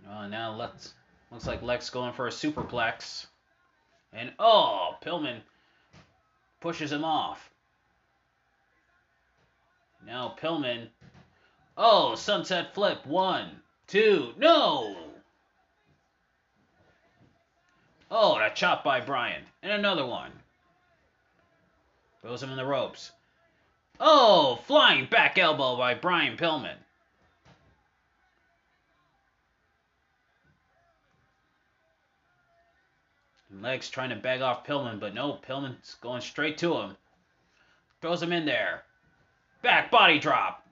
Oh, 0.09 0.27
now 0.27 0.55
let's 0.55 0.93
looks 1.31 1.45
like 1.45 1.61
Lex 1.61 1.89
going 1.89 2.13
for 2.13 2.27
a 2.27 2.31
superplex. 2.31 3.27
And 4.13 4.31
oh, 4.39 4.95
Pillman 5.03 5.41
pushes 6.59 6.91
him 6.91 7.03
off. 7.03 7.51
Now 10.05 10.35
Pillman. 10.39 10.89
Oh, 11.77 12.15
sunset 12.15 12.73
flip. 12.73 13.05
One, 13.05 13.61
two, 13.87 14.33
no! 14.37 14.95
Oh, 18.11 18.37
a 18.37 18.51
chop 18.53 18.83
by 18.83 19.01
Brian. 19.01 19.43
And 19.63 19.71
another 19.71 20.05
one. 20.05 20.31
Throws 22.21 22.43
him 22.43 22.51
in 22.51 22.57
the 22.57 22.65
ropes. 22.65 23.11
Oh, 23.99 24.59
flying 24.67 25.05
back 25.07 25.37
elbow 25.37 25.75
by 25.77 25.93
Brian 25.95 26.37
Pillman. 26.37 26.77
Lex 33.61 33.89
trying 33.89 34.09
to 34.09 34.15
beg 34.15 34.41
off 34.41 34.65
Pillman, 34.65 34.99
but 34.99 35.13
no, 35.13 35.33
Pillman's 35.33 35.95
going 36.01 36.21
straight 36.21 36.57
to 36.59 36.75
him. 36.77 36.97
Throws 38.01 38.21
him 38.21 38.33
in 38.33 38.45
there. 38.45 38.83
Back 39.65 39.89
body 39.89 40.19
drop. 40.19 40.63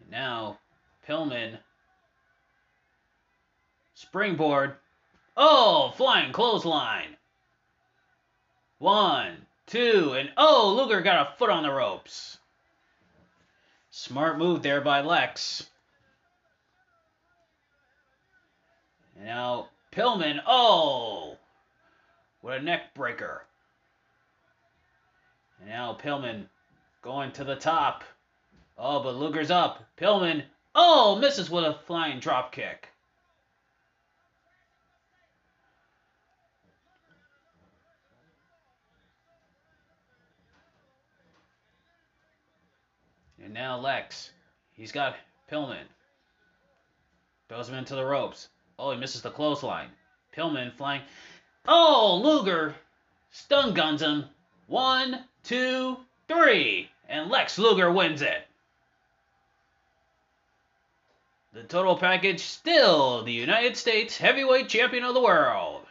And 0.00 0.10
now, 0.10 0.58
Pillman. 1.08 1.58
Springboard. 3.94 4.74
Oh, 5.36 5.92
flying 5.96 6.32
clothesline. 6.32 7.16
One, 8.78 9.46
two, 9.68 10.16
and 10.18 10.30
oh, 10.36 10.74
Luger 10.76 11.00
got 11.00 11.28
a 11.28 11.36
foot 11.38 11.50
on 11.50 11.62
the 11.62 11.70
ropes. 11.70 12.38
Smart 13.90 14.36
move 14.36 14.64
there 14.64 14.80
by 14.80 15.02
Lex. 15.02 15.70
Now 19.22 19.68
Pillman, 19.92 20.42
oh, 20.44 21.36
what 22.40 22.58
a 22.58 22.62
neck 22.62 22.94
breaker. 22.94 23.44
And 25.62 25.70
now 25.70 25.96
Pillman 26.02 26.46
going 27.02 27.30
to 27.32 27.44
the 27.44 27.54
top. 27.54 28.02
Oh, 28.76 29.00
but 29.00 29.14
Luger's 29.14 29.50
up. 29.50 29.84
Pillman, 29.96 30.42
oh, 30.74 31.16
misses 31.20 31.48
with 31.48 31.62
a 31.62 31.78
flying 31.86 32.18
drop 32.18 32.50
kick. 32.50 32.88
And 43.44 43.54
now 43.54 43.78
Lex. 43.78 44.32
He's 44.72 44.90
got 44.90 45.14
Pillman. 45.50 45.84
Throws 47.48 47.68
him 47.68 47.76
into 47.76 47.94
the 47.94 48.04
ropes. 48.04 48.48
Oh, 48.80 48.90
he 48.90 48.98
misses 48.98 49.22
the 49.22 49.30
clothesline. 49.30 49.90
Pillman 50.36 50.74
flying. 50.74 51.02
Oh, 51.68 52.20
Luger 52.20 52.74
stun 53.30 53.74
guns 53.74 54.02
him. 54.02 54.24
One, 54.66 55.24
two, 55.44 55.96
three. 56.28 56.90
And 57.08 57.30
Lex 57.30 57.58
Luger 57.58 57.90
wins 57.90 58.22
it. 58.22 58.46
The 61.52 61.62
total 61.62 61.96
package 61.96 62.40
still 62.40 63.22
the 63.22 63.32
United 63.32 63.76
States 63.76 64.16
Heavyweight 64.16 64.68
Champion 64.68 65.04
of 65.04 65.14
the 65.14 65.20
World. 65.20 65.86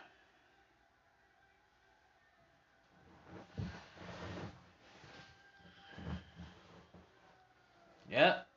Yep. 8.09 8.47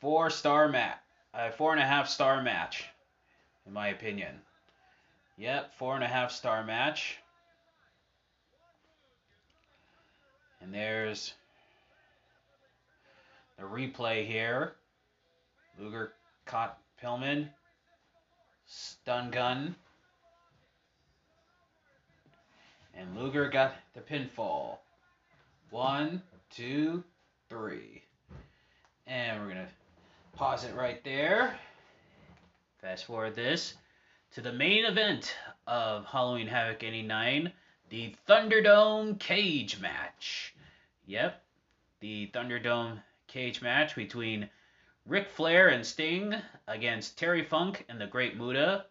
Four 0.00 0.30
star 0.30 0.68
match. 0.68 0.96
Uh, 1.32 1.48
a 1.48 1.52
four 1.52 1.72
and 1.72 1.80
a 1.80 1.86
half 1.86 2.08
star 2.08 2.42
match, 2.42 2.84
in 3.66 3.72
my 3.72 3.88
opinion. 3.88 4.40
Yep, 5.36 5.74
four 5.74 5.94
and 5.94 6.02
a 6.02 6.08
half 6.08 6.32
star 6.32 6.64
match. 6.64 7.18
And 10.60 10.74
there's 10.74 11.34
the 13.58 13.64
replay 13.64 14.26
here. 14.26 14.72
Luger 15.78 16.12
caught 16.46 16.78
Pillman. 17.02 17.48
Stun 18.66 19.30
gun. 19.30 19.74
And 22.94 23.16
Luger 23.16 23.48
got 23.48 23.74
the 23.94 24.00
pinfall. 24.00 24.78
One, 25.70 26.22
two, 26.50 27.02
three. 27.48 28.02
And 29.06 29.40
we're 29.40 29.54
going 29.54 29.66
to 29.66 29.72
pause 30.36 30.64
it 30.64 30.74
right 30.74 31.02
there. 31.04 31.58
Fast 32.80 33.04
forward 33.06 33.34
this 33.34 33.74
to 34.32 34.40
the 34.40 34.52
main 34.52 34.84
event 34.84 35.34
of 35.66 36.04
Halloween 36.06 36.46
Havoc 36.46 36.82
89, 36.82 37.52
the 37.90 38.14
Thunderdome 38.28 39.18
cage 39.18 39.80
match. 39.80 40.54
Yep, 41.06 41.42
the 41.98 42.30
Thunderdome 42.32 43.02
cage 43.26 43.60
match 43.60 43.96
between 43.96 44.48
Ric 45.06 45.28
Flair 45.28 45.68
and 45.68 45.84
Sting 45.84 46.36
against 46.68 47.18
Terry 47.18 47.44
Funk 47.44 47.84
and 47.88 48.00
the 48.00 48.06
Great 48.06 48.36
Muta. 48.36 48.86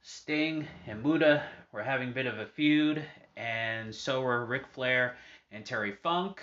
Sting 0.00 0.66
and 0.86 1.02
Muta 1.02 1.44
were 1.70 1.82
having 1.82 2.08
a 2.08 2.12
bit 2.12 2.24
of 2.24 2.38
a 2.38 2.46
feud, 2.46 3.04
and 3.36 3.94
so 3.94 4.22
were 4.22 4.46
Ric 4.46 4.66
Flair 4.68 5.16
and 5.52 5.64
Terry 5.66 5.92
Funk. 5.92 6.42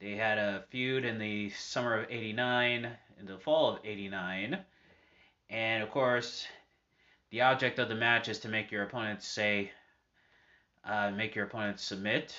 They 0.00 0.16
had 0.16 0.38
a 0.38 0.64
feud 0.70 1.04
in 1.04 1.18
the 1.18 1.50
summer 1.50 2.00
of 2.00 2.10
89, 2.10 2.88
in 3.20 3.26
the 3.26 3.38
fall 3.38 3.74
of 3.74 3.78
89. 3.84 4.58
And 5.50 5.82
of 5.84 5.90
course, 5.90 6.48
the 7.30 7.42
object 7.42 7.78
of 7.78 7.88
the 7.88 7.94
match 7.94 8.28
is 8.28 8.40
to 8.40 8.48
make 8.48 8.72
your 8.72 8.82
opponent 8.82 9.22
say, 9.22 9.70
uh, 10.84 11.10
make 11.10 11.34
your 11.34 11.46
opponent 11.46 11.78
submit, 11.80 12.34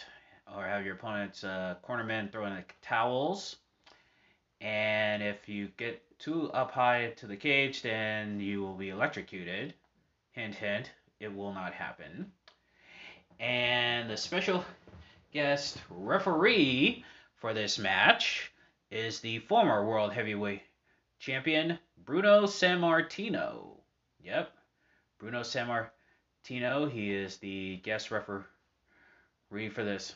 or 0.56 0.65
have 0.65 0.86
your 0.86 0.95
opponent's 0.95 1.43
uh, 1.43 1.75
cornermen 1.88 2.32
throw 2.32 2.45
in 2.45 2.56
the 2.56 2.63
towels. 2.82 3.58
And 4.62 5.21
if 5.21 5.47
you 5.47 5.69
get 5.77 6.01
too 6.19 6.51
up 6.51 6.71
high 6.71 7.13
to 7.17 7.27
the 7.27 7.36
cage, 7.36 7.82
then 7.82 8.39
you 8.39 8.62
will 8.62 8.75
be 8.75 8.89
electrocuted. 8.89 9.73
Hint, 10.32 10.56
hint, 10.56 10.91
it 11.19 11.34
will 11.34 11.53
not 11.53 11.73
happen. 11.73 12.32
And 13.39 14.10
the 14.10 14.17
special 14.17 14.63
guest 15.34 15.77
referee 15.89 17.03
for 17.36 17.53
this 17.53 17.77
match 17.77 18.51
is 18.89 19.19
the 19.19 19.39
former 19.39 19.86
World 19.86 20.13
Heavyweight 20.13 20.62
Champion 21.19 21.79
Bruno 22.06 22.43
Sammartino. 22.43 23.77
Yep, 24.23 24.51
Bruno 25.19 25.41
Sammartino. 25.41 25.89
He 26.45 27.13
is 27.13 27.38
the 27.38 27.77
guest 27.77 28.12
referee 28.12 29.69
for 29.69 29.84
this 29.84 30.15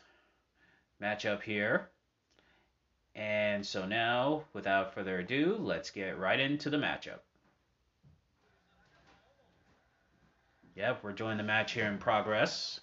matchup 1.01 1.41
here. 1.41 1.89
And 3.15 3.65
so 3.65 3.85
now, 3.85 4.43
without 4.53 4.93
further 4.93 5.19
ado, 5.19 5.57
let's 5.59 5.89
get 5.89 6.19
right 6.19 6.39
into 6.39 6.69
the 6.69 6.77
matchup. 6.77 7.19
Yep, 10.75 11.03
we're 11.03 11.13
joining 11.13 11.37
the 11.37 11.43
match 11.43 11.71
here 11.71 11.87
in 11.87 11.97
progress. 11.97 12.81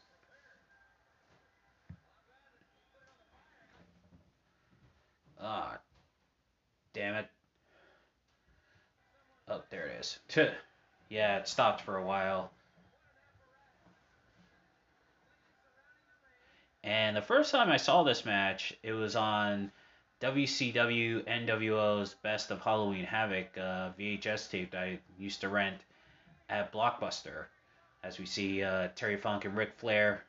Ah, 5.40 5.78
damn 6.94 7.14
it. 7.14 7.28
Oh, 9.46 9.62
there 9.70 9.86
it 9.86 10.00
is. 10.00 10.18
yeah, 11.10 11.36
it 11.36 11.46
stopped 11.46 11.82
for 11.82 11.98
a 11.98 12.04
while. 12.04 12.50
And 16.84 17.16
the 17.16 17.22
first 17.22 17.50
time 17.50 17.70
I 17.70 17.78
saw 17.78 18.02
this 18.02 18.26
match, 18.26 18.74
it 18.82 18.92
was 18.92 19.16
on 19.16 19.72
WCW 20.20 21.24
NWO's 21.24 22.12
Best 22.22 22.50
of 22.50 22.60
Halloween 22.60 23.06
Havoc 23.06 23.56
uh, 23.56 23.90
VHS 23.98 24.50
tape 24.50 24.72
that 24.72 24.82
I 24.82 24.98
used 25.18 25.40
to 25.40 25.48
rent 25.48 25.78
at 26.50 26.72
Blockbuster. 26.74 27.46
As 28.02 28.18
we 28.18 28.26
see 28.26 28.62
uh, 28.62 28.88
Terry 28.96 29.16
Funk 29.16 29.46
and 29.46 29.56
Ric 29.56 29.72
Flair 29.78 30.24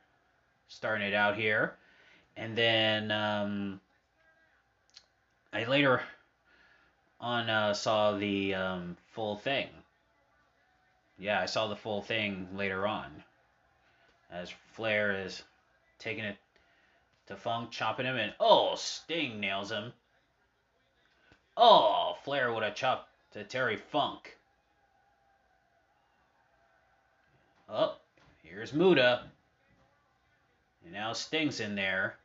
starting 0.69 1.05
it 1.05 1.13
out 1.13 1.35
here. 1.35 1.75
And 2.37 2.57
then 2.57 3.11
um, 3.11 3.81
I 5.51 5.65
later 5.65 6.01
on 7.19 7.49
uh, 7.49 7.73
saw 7.73 8.13
the 8.13 8.55
um, 8.55 8.95
full 9.11 9.35
thing. 9.35 9.67
Yeah, 11.19 11.41
I 11.41 11.47
saw 11.47 11.67
the 11.67 11.75
full 11.75 12.01
thing 12.01 12.47
later 12.55 12.87
on. 12.87 13.11
As 14.31 14.53
Flair 14.71 15.25
is 15.25 15.43
taking 15.99 16.23
it 16.23 16.37
to 17.27 17.35
Funk, 17.35 17.71
chopping 17.71 18.05
him, 18.05 18.17
and 18.17 18.33
oh, 18.39 18.75
Sting 18.75 19.39
nails 19.39 19.71
him. 19.71 19.93
Oh, 21.57 22.17
Flair 22.23 22.53
would 22.53 22.63
have 22.63 22.75
chopped 22.75 23.09
to 23.31 23.43
Terry 23.43 23.77
Funk. 23.77 24.37
Oh, 27.69 27.95
here's 28.43 28.73
Muta. 28.73 29.23
And 30.83 30.93
now 30.93 31.13
Sting's 31.13 31.59
in 31.59 31.75
there. 31.75 32.17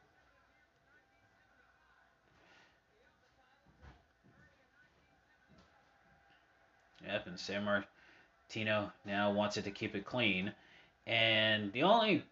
Yep, 7.07 7.27
and 7.27 7.37
Sammartino 7.37 8.93
now 9.07 9.33
wants 9.33 9.57
it 9.57 9.65
to 9.65 9.71
keep 9.71 9.95
it 9.95 10.05
clean. 10.05 10.53
And 11.07 11.73
the 11.73 11.83
only 11.83 12.25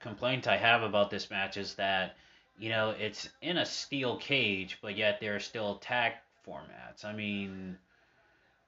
complaint 0.00 0.48
I 0.48 0.56
have 0.56 0.82
about 0.82 1.10
this 1.10 1.30
match 1.30 1.56
is 1.56 1.74
that, 1.74 2.16
you 2.58 2.70
know, 2.70 2.90
it's 2.98 3.28
in 3.42 3.58
a 3.58 3.66
steel 3.66 4.16
cage, 4.16 4.78
but 4.82 4.96
yet 4.96 5.20
there 5.20 5.36
are 5.36 5.40
still 5.40 5.76
tag 5.76 6.14
formats. 6.46 7.04
I 7.04 7.12
mean, 7.12 7.76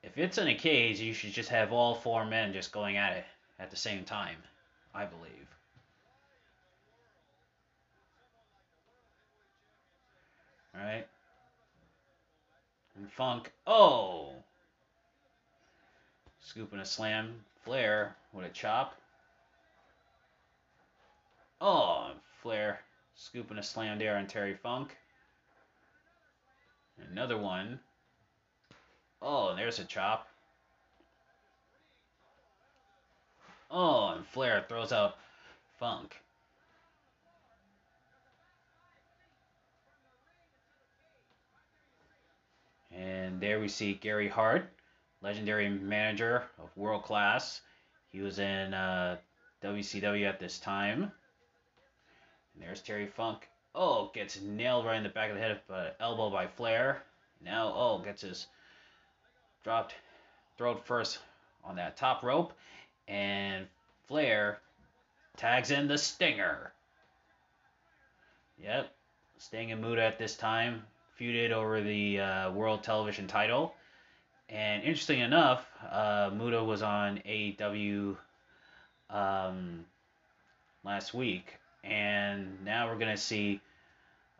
if 0.02 0.16
it's 0.18 0.38
in 0.38 0.48
a 0.48 0.54
cage, 0.54 1.00
you 1.00 1.12
should 1.12 1.32
just 1.32 1.48
have 1.48 1.72
all 1.72 1.94
four 1.94 2.24
men 2.24 2.52
just 2.52 2.72
going 2.72 2.96
at 2.96 3.16
it 3.16 3.24
at 3.58 3.70
the 3.70 3.76
same 3.76 4.04
time, 4.04 4.36
I 4.94 5.04
believe. 5.04 5.48
Alright. 10.76 11.06
And 12.96 13.10
Funk. 13.10 13.52
Oh! 13.66 14.32
Scooping 16.40 16.80
a 16.80 16.84
slam. 16.84 17.44
Flair 17.64 18.16
with 18.32 18.44
a 18.44 18.48
chop. 18.48 18.96
Oh, 21.64 22.10
Flair 22.42 22.80
scooping 23.14 23.56
a 23.56 23.62
slam 23.62 23.96
there 23.96 24.16
on 24.16 24.26
Terry 24.26 24.52
Funk. 24.52 24.96
Another 27.12 27.38
one. 27.38 27.78
Oh, 29.22 29.54
there's 29.54 29.78
a 29.78 29.84
chop. 29.84 30.26
Oh, 33.70 34.08
and 34.08 34.26
Flair 34.26 34.64
throws 34.68 34.90
out 34.90 35.14
Funk. 35.78 36.16
And 42.90 43.40
there 43.40 43.60
we 43.60 43.68
see 43.68 43.94
Gary 43.94 44.28
Hart, 44.28 44.68
legendary 45.22 45.68
manager 45.68 46.42
of 46.58 46.76
World 46.76 47.04
Class. 47.04 47.60
He 48.08 48.20
was 48.20 48.40
in 48.40 48.74
uh, 48.74 49.18
WCW 49.62 50.28
at 50.28 50.40
this 50.40 50.58
time. 50.58 51.12
There's 52.64 52.80
Terry 52.80 53.06
Funk. 53.06 53.48
Oh, 53.74 54.10
gets 54.14 54.40
nailed 54.40 54.86
right 54.86 54.96
in 54.96 55.02
the 55.02 55.08
back 55.08 55.30
of 55.30 55.36
the 55.36 55.42
head, 55.42 55.60
but 55.66 55.96
elbow 55.98 56.30
by 56.30 56.46
Flair. 56.46 57.02
Now, 57.44 57.72
oh, 57.74 57.98
gets 57.98 58.22
his 58.22 58.46
dropped 59.64 59.94
throat 60.56 60.86
first 60.86 61.18
on 61.64 61.76
that 61.76 61.96
top 61.96 62.22
rope, 62.22 62.52
and 63.08 63.66
Flair 64.06 64.60
tags 65.36 65.70
in 65.70 65.88
the 65.88 65.98
Stinger. 65.98 66.72
Yep, 68.62 68.94
Sting 69.38 69.72
and 69.72 69.82
Muta 69.82 70.02
at 70.02 70.18
this 70.18 70.36
time 70.36 70.84
feuded 71.18 71.50
over 71.50 71.80
the 71.80 72.20
uh, 72.20 72.52
World 72.52 72.84
Television 72.84 73.26
title. 73.26 73.74
And 74.48 74.82
interesting 74.84 75.20
enough, 75.20 75.66
uh, 75.90 76.30
Muta 76.32 76.62
was 76.62 76.82
on 76.82 77.18
AEW 77.26 78.16
um, 79.10 79.84
last 80.84 81.12
week 81.12 81.58
and 81.84 82.64
now 82.64 82.88
we're 82.88 82.98
gonna 82.98 83.16
see, 83.16 83.60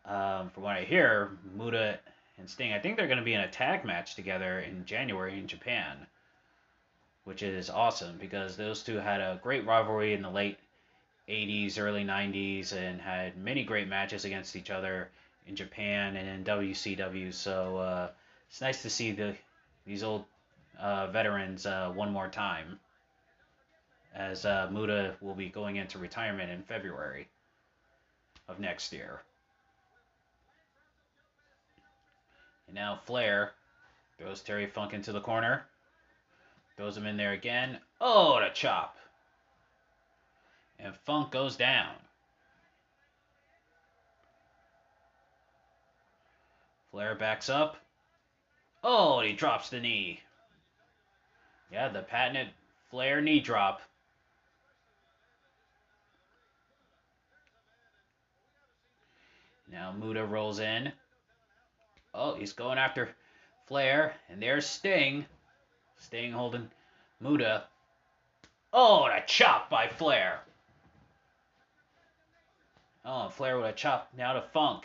um, 0.04 0.50
from 0.50 0.62
what 0.62 0.76
I 0.76 0.84
hear, 0.84 1.30
Muta 1.54 1.98
and 2.38 2.48
Sting. 2.48 2.72
I 2.72 2.78
think 2.78 2.96
they're 2.96 3.08
gonna 3.08 3.22
be 3.22 3.34
in 3.34 3.40
a 3.40 3.50
tag 3.50 3.84
match 3.84 4.14
together 4.14 4.60
in 4.60 4.84
January 4.84 5.38
in 5.38 5.46
Japan, 5.46 6.06
which 7.24 7.42
is 7.42 7.70
awesome 7.70 8.18
because 8.18 8.56
those 8.56 8.82
two 8.82 8.96
had 8.96 9.20
a 9.20 9.40
great 9.42 9.66
rivalry 9.66 10.14
in 10.14 10.22
the 10.22 10.30
late 10.30 10.58
80s, 11.28 11.78
early 11.78 12.04
90s, 12.04 12.72
and 12.72 13.00
had 13.00 13.36
many 13.36 13.64
great 13.64 13.88
matches 13.88 14.24
against 14.24 14.56
each 14.56 14.70
other 14.70 15.08
in 15.46 15.56
Japan 15.56 16.16
and 16.16 16.28
in 16.28 16.44
WCW. 16.44 17.32
So 17.32 17.76
uh, 17.76 18.10
it's 18.48 18.60
nice 18.60 18.82
to 18.82 18.90
see 18.90 19.12
the 19.12 19.34
these 19.84 20.02
old 20.02 20.24
uh, 20.78 21.08
veterans 21.08 21.66
uh, 21.66 21.90
one 21.90 22.12
more 22.12 22.28
time 22.28 22.78
as 24.14 24.44
uh, 24.44 24.68
Muta 24.70 25.14
will 25.20 25.34
be 25.34 25.48
going 25.48 25.76
into 25.76 25.98
retirement 25.98 26.50
in 26.50 26.62
February 26.62 27.28
of 28.48 28.60
next 28.60 28.92
year. 28.92 29.22
And 32.66 32.74
now 32.74 33.00
Flair 33.04 33.52
throws 34.18 34.40
Terry 34.40 34.66
Funk 34.66 34.92
into 34.94 35.12
the 35.12 35.20
corner. 35.20 35.64
Throws 36.76 36.96
him 36.96 37.06
in 37.06 37.16
there 37.16 37.32
again. 37.32 37.78
Oh, 38.00 38.40
the 38.40 38.48
chop. 38.54 38.96
And 40.78 40.94
Funk 41.04 41.30
goes 41.30 41.56
down. 41.56 41.94
Flair 46.90 47.14
backs 47.14 47.48
up. 47.48 47.76
Oh, 48.84 49.20
he 49.20 49.32
drops 49.32 49.70
the 49.70 49.80
knee. 49.80 50.20
Yeah, 51.70 51.88
the 51.88 52.02
patented 52.02 52.48
Flair 52.90 53.20
knee 53.20 53.40
drop. 53.40 53.80
Now 59.72 59.90
Muta 59.90 60.24
rolls 60.26 60.60
in. 60.60 60.92
Oh, 62.12 62.34
he's 62.34 62.52
going 62.52 62.76
after 62.76 63.08
Flair. 63.66 64.14
And 64.28 64.42
there's 64.42 64.66
Sting. 64.66 65.24
Sting 65.98 66.30
holding 66.30 66.70
Muta. 67.20 67.64
Oh, 68.72 69.04
and 69.04 69.18
a 69.18 69.26
chop 69.26 69.70
by 69.70 69.88
Flair. 69.88 70.40
Oh, 73.04 73.30
Flair 73.30 73.56
with 73.56 73.66
a 73.66 73.72
chop 73.72 74.10
now 74.16 74.34
to 74.34 74.42
Funk. 74.52 74.84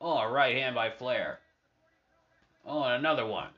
Oh, 0.00 0.18
a 0.18 0.30
right 0.30 0.56
hand 0.56 0.74
by 0.74 0.90
Flair. 0.90 1.40
Oh, 2.64 2.82
and 2.84 2.94
another 2.94 3.26
one. 3.26 3.48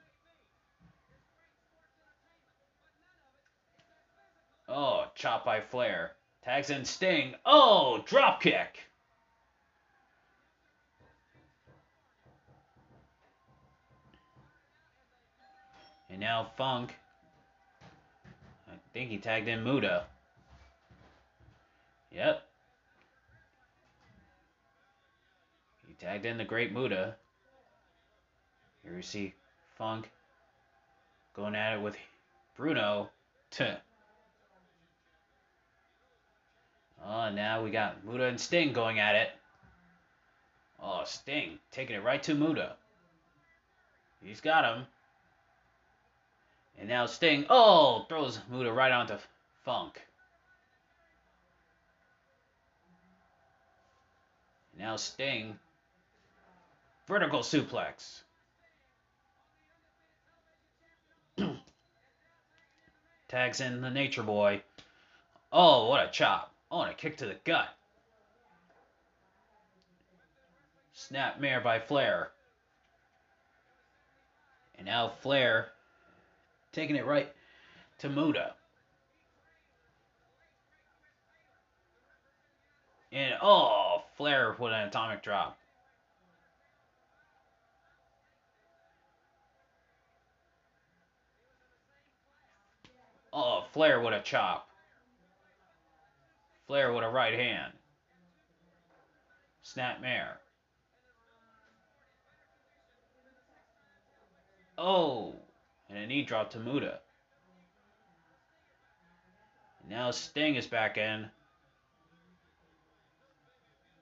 Oh, 4.68 5.06
chop 5.14 5.44
by 5.44 5.60
Flair. 5.60 6.12
Tags 6.48 6.70
in 6.70 6.86
Sting. 6.86 7.34
Oh, 7.44 8.02
drop 8.06 8.40
kick. 8.40 8.78
And 16.08 16.20
now 16.20 16.50
Funk. 16.56 16.94
I 18.66 18.72
think 18.94 19.10
he 19.10 19.18
tagged 19.18 19.46
in 19.46 19.62
Muta. 19.62 20.04
Yep. 22.12 22.42
He 25.86 25.92
tagged 26.02 26.24
in 26.24 26.38
the 26.38 26.46
Great 26.46 26.72
Muta. 26.72 27.14
Here 28.82 28.96
we 28.96 29.02
see 29.02 29.34
Funk 29.76 30.08
going 31.36 31.54
at 31.54 31.74
it 31.74 31.82
with 31.82 31.98
Bruno. 32.56 33.10
to. 33.50 33.78
Oh, 37.10 37.30
now 37.30 37.62
we 37.62 37.70
got 37.70 38.04
Muta 38.04 38.24
and 38.24 38.38
Sting 38.38 38.74
going 38.74 38.98
at 38.98 39.14
it. 39.14 39.30
Oh, 40.78 41.04
Sting 41.06 41.58
taking 41.72 41.96
it 41.96 42.04
right 42.04 42.22
to 42.24 42.34
Muta. 42.34 42.76
He's 44.22 44.42
got 44.42 44.64
him. 44.64 44.84
And 46.78 46.86
now 46.86 47.06
Sting, 47.06 47.46
oh, 47.48 48.04
throws 48.10 48.38
Muta 48.50 48.70
right 48.70 48.92
onto 48.92 49.16
Funk. 49.64 50.02
Now 54.78 54.96
Sting, 54.96 55.58
vertical 57.06 57.40
suplex. 57.40 58.20
Tags 63.28 63.62
in 63.62 63.80
the 63.80 63.90
Nature 63.90 64.22
Boy. 64.22 64.62
Oh, 65.50 65.88
what 65.88 66.06
a 66.06 66.10
chop. 66.10 66.52
Oh, 66.70 66.82
and 66.82 66.90
a 66.90 66.94
kick 66.94 67.16
to 67.18 67.26
the 67.26 67.36
gut. 67.44 67.68
Snap 70.92 71.40
mare 71.40 71.60
by 71.60 71.78
Flair. 71.78 72.30
And 74.76 74.86
now 74.86 75.08
Flair 75.08 75.68
taking 76.72 76.96
it 76.96 77.06
right 77.06 77.32
to 77.98 78.08
Muta. 78.08 78.54
And 83.10 83.34
oh, 83.40 84.02
Flair 84.16 84.54
with 84.58 84.72
an 84.72 84.88
atomic 84.88 85.22
drop. 85.22 85.58
Oh, 93.32 93.64
Flair 93.72 94.00
with 94.00 94.14
a 94.14 94.20
chop. 94.20 94.67
Flair 96.68 96.92
with 96.92 97.02
a 97.02 97.08
right 97.08 97.32
hand. 97.32 97.72
Snapmare. 99.64 100.34
Oh, 104.76 105.34
and 105.88 105.98
a 105.98 106.06
knee 106.06 106.22
drop 106.22 106.50
to 106.50 106.58
Muta. 106.60 107.00
Now 109.88 110.10
Sting 110.10 110.56
is 110.56 110.66
back 110.66 110.98
in. 110.98 111.30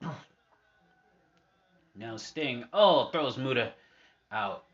now 1.94 2.16
Sting, 2.16 2.64
oh, 2.72 3.10
throws 3.12 3.38
Muta 3.38 3.72
out. 4.32 4.64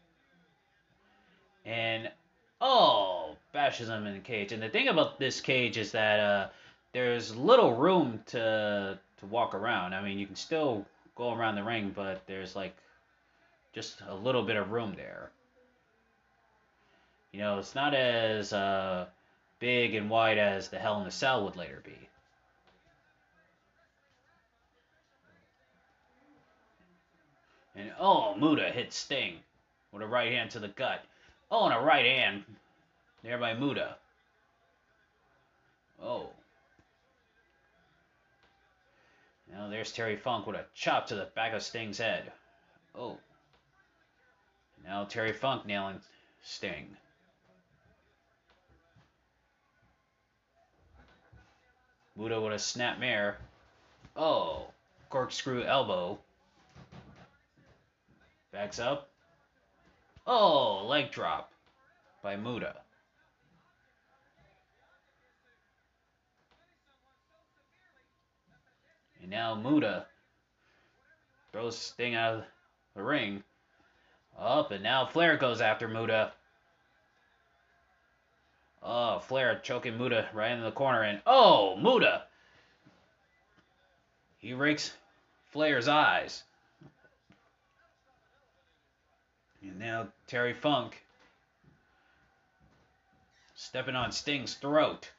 And, 1.67 2.11
oh, 2.59 3.37
bashes 3.53 3.91
him 3.91 4.07
in 4.07 4.15
the 4.15 4.21
cage. 4.21 4.53
And 4.53 4.63
the 4.63 4.71
thing 4.71 4.89
about 4.89 5.19
this 5.19 5.43
cage 5.43 5.77
is 5.77 5.93
that, 5.93 6.19
uh, 6.19 6.49
there's 6.93 7.35
little 7.37 7.75
room 7.75 8.21
to 8.27 8.99
to 9.19 9.27
walk 9.27 9.55
around. 9.55 9.95
I 9.95 10.03
mean, 10.03 10.19
you 10.19 10.27
can 10.27 10.37
still 10.37 10.85
go 11.17 11.35
around 11.35 11.55
the 11.55 11.65
ring, 11.65 11.93
but 11.95 12.27
there's 12.27 12.55
like 12.55 12.77
just 13.73 14.03
a 14.09 14.15
little 14.15 14.43
bit 14.43 14.57
of 14.57 14.71
room 14.71 14.95
there. 14.97 15.31
You 17.33 17.41
know, 17.41 17.59
it's 17.59 17.75
not 17.75 17.95
as 17.95 18.53
uh, 18.53 19.07
big 19.59 19.95
and 19.95 20.11
wide 20.11 20.39
as 20.39 20.69
the 20.69 20.79
Hell 20.79 20.99
in 20.99 21.05
the 21.05 21.11
Cell 21.11 21.45
would 21.45 21.57
later 21.57 21.81
be. 21.83 21.97
And 27.75 27.91
oh, 27.99 28.35
Muta 28.35 28.71
hits 28.71 28.97
Sting 28.97 29.37
with 29.93 30.03
a 30.03 30.07
right 30.07 30.31
hand 30.31 30.51
to 30.51 30.59
the 30.59 30.69
gut. 30.69 31.03
Oh, 31.51 31.65
and 31.65 31.75
a 31.75 31.81
right 31.81 32.05
hand 32.05 32.45
there 33.23 33.39
by 33.39 33.55
Muta. 33.55 33.97
Oh. 36.03 36.29
Now 39.53 39.69
there's 39.69 39.93
Terry 39.93 40.17
Funk 40.17 40.47
with 40.47 40.57
a 40.57 40.65
chop 40.75 41.07
to 41.09 41.15
the 41.15 41.29
back 41.35 41.53
of 41.53 41.63
Sting's 41.63 41.99
head. 41.99 42.33
Oh. 42.95 43.19
Now 44.85 45.05
Terry 45.05 45.33
Funk 45.33 45.67
nailing 45.67 46.01
Sting. 46.43 46.97
Muta 52.17 52.41
with 52.41 52.53
a 52.53 52.59
snap 52.59 52.99
mare. 52.99 53.39
Oh, 54.17 54.67
corkscrew 55.11 55.65
elbow. 55.65 56.19
Backs 58.53 58.79
up. 58.79 59.11
Oh, 60.27 60.87
leg 60.87 61.11
drop 61.11 61.53
by 62.23 62.37
Muta. 62.37 62.77
And 69.23 69.31
now 69.31 69.55
Muta 69.55 70.07
throws 71.53 71.79
Sting 71.79 72.17
out 72.17 72.35
of 72.35 72.45
the 72.95 73.03
ring. 73.03 73.45
Up, 74.37 74.73
and 74.73 74.83
now 74.83 75.07
Flair 75.07 75.37
goes 75.37 75.61
after 75.61 75.87
Muta. 75.87 76.33
Oh, 78.83 79.21
Flair 79.21 79.61
choking 79.63 79.97
Muta 79.97 80.29
right 80.33 80.51
in 80.51 80.61
the 80.61 80.73
corner, 80.73 81.03
and 81.03 81.23
oh, 81.25 81.77
Muta! 81.77 82.25
He 84.39 84.55
rakes 84.55 84.93
Flair's 85.53 85.87
eyes. 85.87 86.43
And 89.63 89.79
now 89.79 90.09
Terry 90.27 90.53
Funk 90.53 91.05
stepping 93.55 93.95
on 93.95 94.11
Sting's 94.11 94.55
throat. 94.55 95.13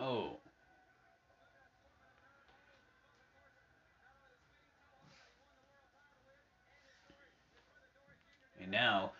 Oh. 0.00 0.38
And 8.62 8.70
now, 8.70 9.12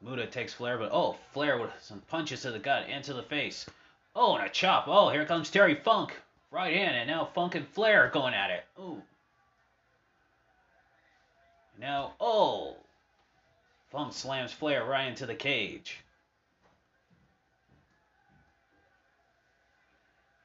Muta 0.00 0.26
takes 0.26 0.52
Flair, 0.52 0.78
but 0.78 0.90
oh, 0.92 1.16
Flair 1.32 1.58
with 1.58 1.70
some 1.80 2.00
punches 2.08 2.42
to 2.42 2.50
the 2.50 2.58
gut 2.58 2.86
and 2.88 3.04
to 3.04 3.12
the 3.12 3.22
face. 3.22 3.66
Oh, 4.16 4.34
and 4.36 4.46
a 4.46 4.48
chop. 4.48 4.84
Oh, 4.88 5.10
here 5.10 5.24
comes 5.24 5.50
Terry 5.50 5.76
Funk. 5.76 6.20
Right 6.50 6.72
in, 6.72 6.88
and 6.88 7.08
now 7.08 7.26
Funk 7.26 7.54
and 7.54 7.68
Flair 7.68 8.06
are 8.06 8.10
going 8.10 8.34
at 8.34 8.50
it. 8.50 8.64
Ooh. 8.80 9.00
Now, 11.78 12.14
oh. 12.20 12.76
Funk 13.90 14.12
slams 14.12 14.52
Flair 14.52 14.84
right 14.84 15.06
into 15.06 15.26
the 15.26 15.34
cage. 15.34 15.98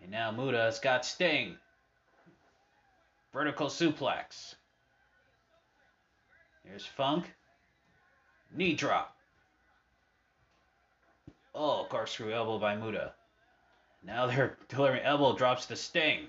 And 0.06 0.12
now 0.12 0.30
Muta's 0.30 0.78
got 0.78 1.04
Sting. 1.04 1.58
Vertical 3.34 3.70
suplex. 3.70 4.54
There's 6.64 6.86
Funk. 6.86 7.34
Knee 8.56 8.76
drop. 8.76 9.18
Oh, 11.56 11.88
corkscrew 11.90 12.32
elbow 12.32 12.60
by 12.60 12.76
Muta. 12.76 13.14
Now 14.04 14.28
they're 14.28 14.56
delivering 14.70 15.02
elbow 15.02 15.36
drops 15.36 15.66
to 15.66 15.76
Sting. 15.76 16.28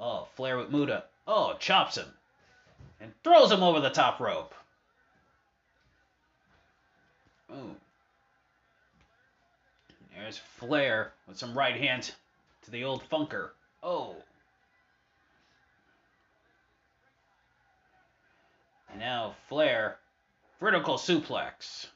Oh, 0.00 0.26
Flair 0.34 0.58
with 0.58 0.72
Muta. 0.72 1.04
Oh, 1.28 1.54
chops 1.60 1.96
him. 1.96 2.12
And 3.00 3.12
throws 3.22 3.52
him 3.52 3.62
over 3.62 3.78
the 3.78 3.90
top 3.90 4.18
rope. 4.18 4.52
Ooh. 7.52 7.76
There's 10.16 10.38
Flair 10.38 11.12
with 11.26 11.38
some 11.38 11.56
right 11.56 11.76
hands 11.76 12.12
to 12.62 12.70
the 12.70 12.84
old 12.84 13.08
Funker. 13.10 13.50
Oh. 13.82 14.16
And 18.90 19.00
now 19.00 19.34
Flair, 19.48 19.98
vertical 20.60 20.96
suplex. 20.96 21.86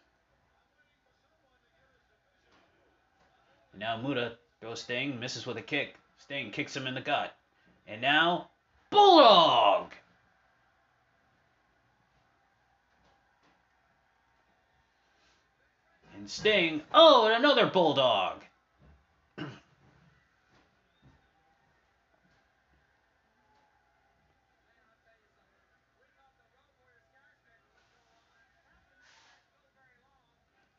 And 3.73 3.81
now 3.81 3.97
Muta 3.97 4.37
goes 4.61 4.83
Sting, 4.83 5.21
misses 5.21 5.47
with 5.47 5.57
a 5.57 5.63
kick. 5.63 5.95
Sting 6.19 6.51
kicks 6.51 6.77
him 6.77 6.87
in 6.87 6.95
the 6.95 7.01
gut. 7.01 7.35
And 7.87 8.01
now, 8.01 8.51
Bulldog! 8.91 9.93
And 16.19 16.29
Sting, 16.29 16.83
oh, 16.93 17.27
and 17.27 17.37
another 17.37 17.67
Bulldog! 17.67 18.43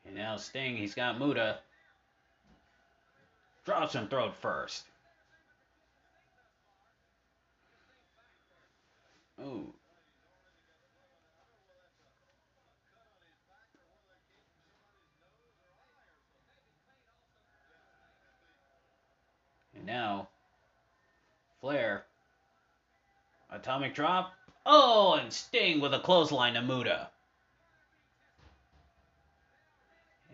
And 0.04 0.14
now 0.14 0.36
Sting, 0.36 0.76
he's 0.76 0.94
got 0.94 1.18
Muta. 1.18 1.60
Drops 3.64 3.94
him 3.94 4.08
throat 4.08 4.34
first. 4.34 4.84
Ooh. 9.40 9.72
And 19.80 19.86
now, 19.86 20.28
Flair. 21.62 22.04
Atomic 23.50 23.94
drop. 23.94 24.34
Oh, 24.66 25.14
and 25.14 25.32
Sting 25.32 25.80
with 25.80 25.94
a 25.94 26.00
clothesline 26.00 26.52
to 26.54 26.60
Muta. 26.60 27.08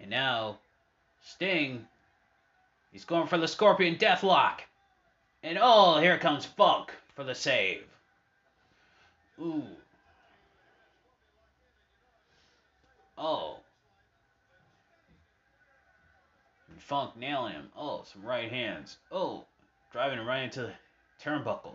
And 0.00 0.10
now, 0.10 0.58
Sting, 1.24 1.86
he's 2.90 3.04
going 3.04 3.28
for 3.28 3.38
the 3.38 3.46
Scorpion 3.46 3.94
Deathlock. 3.94 4.60
And 5.44 5.58
oh, 5.62 6.00
here 6.00 6.18
comes 6.18 6.44
Funk 6.44 6.90
for 7.14 7.22
the 7.22 7.34
save. 7.34 7.84
Ooh. 9.40 9.62
Oh. 13.16 13.60
And 16.68 16.75
Funk 16.86 17.16
nailing 17.16 17.54
him. 17.54 17.68
Oh, 17.76 18.04
some 18.04 18.24
right 18.24 18.48
hands. 18.48 18.98
Oh, 19.10 19.44
driving 19.90 20.20
him 20.20 20.26
right 20.26 20.44
into 20.44 20.62
the 20.62 20.72
turnbuckle. 21.20 21.74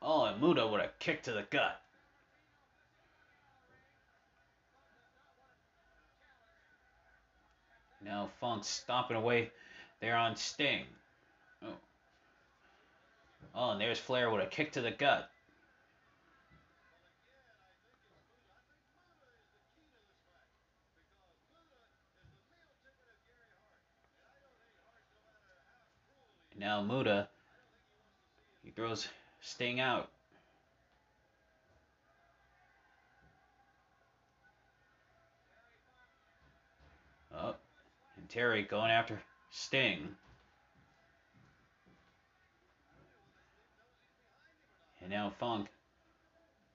Oh, 0.00 0.24
and 0.24 0.40
Muta 0.40 0.66
with 0.66 0.80
a 0.80 0.88
kick 1.00 1.22
to 1.24 1.32
the 1.32 1.44
gut. 1.50 1.82
Now 8.02 8.30
Funk 8.40 8.64
stomping 8.64 9.18
away 9.18 9.50
there 10.00 10.16
on 10.16 10.34
Sting. 10.34 10.84
Oh. 11.62 11.74
Oh, 13.54 13.70
and 13.72 13.80
there's 13.80 13.98
Flair 13.98 14.30
with 14.30 14.42
a 14.42 14.46
kick 14.46 14.72
to 14.72 14.80
the 14.80 14.92
gut. 14.92 15.30
Now 26.60 26.82
Muta, 26.82 27.26
he 28.62 28.70
throws 28.70 29.08
Sting 29.40 29.80
out. 29.80 30.10
Oh, 37.34 37.54
and 38.18 38.28
Terry 38.28 38.62
going 38.62 38.90
after 38.90 39.22
Sting. 39.50 40.14
And 45.00 45.08
now 45.08 45.32
Funk 45.40 45.68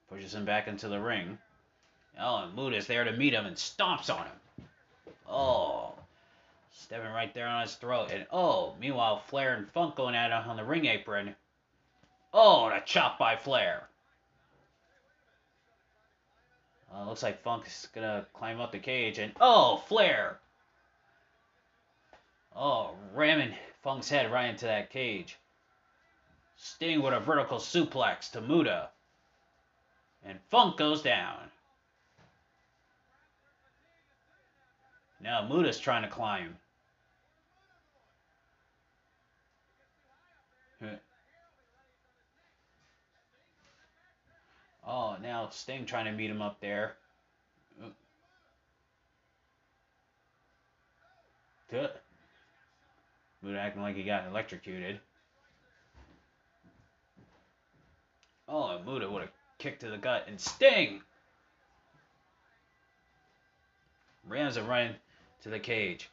pushes 0.09 0.33
him 0.33 0.45
back 0.45 0.67
into 0.67 0.87
the 0.87 0.99
ring. 0.99 1.37
Oh, 2.19 2.37
and 2.37 2.55
Muta's 2.55 2.87
there 2.87 3.03
to 3.03 3.11
meet 3.11 3.35
him 3.35 3.45
and 3.45 3.55
stomps 3.55 4.09
on 4.09 4.25
him. 4.25 4.65
Oh, 5.29 5.93
stepping 6.75 7.11
right 7.11 7.33
there 7.33 7.47
on 7.47 7.61
his 7.61 7.75
throat. 7.75 8.11
And 8.11 8.27
oh, 8.31 8.75
meanwhile, 8.79 9.23
Flair 9.27 9.55
and 9.55 9.69
Funk 9.69 9.95
going 9.95 10.15
at 10.15 10.27
it 10.27 10.47
on 10.47 10.57
the 10.57 10.63
ring 10.63 10.85
apron. 10.85 11.35
Oh, 12.33 12.65
and 12.65 12.77
a 12.77 12.85
chop 12.85 13.17
by 13.17 13.35
Flair. 13.35 13.87
Uh, 16.93 17.05
looks 17.07 17.23
like 17.23 17.41
Funk 17.41 17.65
is 17.67 17.87
gonna 17.93 18.25
climb 18.33 18.61
up 18.61 18.71
the 18.71 18.79
cage, 18.79 19.17
and 19.17 19.33
oh, 19.39 19.77
Flair! 19.87 20.39
Oh, 22.55 22.95
ramming 23.13 23.53
Funk's 23.81 24.09
head 24.09 24.31
right 24.31 24.49
into 24.49 24.65
that 24.65 24.89
cage. 24.89 25.37
Sting 26.55 27.01
with 27.01 27.13
a 27.13 27.19
vertical 27.19 27.57
suplex 27.57 28.31
to 28.31 28.41
Muta. 28.41 28.89
And 30.23 30.39
Funk 30.49 30.77
goes 30.77 31.01
down. 31.01 31.51
Now 35.19 35.47
Muta's 35.47 35.79
trying 35.79 36.03
to 36.03 36.09
climb. 36.09 36.55
Oh, 44.87 45.15
now 45.21 45.49
Sting 45.49 45.85
trying 45.85 46.05
to 46.05 46.11
meet 46.11 46.29
him 46.29 46.41
up 46.41 46.59
there. 46.61 46.97
Good. 51.71 51.89
Acting 53.47 53.81
like 53.81 53.95
he 53.95 54.03
got 54.03 54.27
electrocuted. 54.27 54.99
Oh, 58.47 58.75
and 58.75 58.85
Muta 58.85 59.09
with 59.09 59.23
a 59.23 59.29
kick 59.57 59.79
to 59.79 59.89
the 59.89 59.97
gut. 59.97 60.25
And 60.27 60.39
Sting 60.39 61.01
rams 64.27 64.57
him 64.57 64.67
right 64.67 64.95
to 65.41 65.49
the 65.49 65.59
cage. 65.59 66.09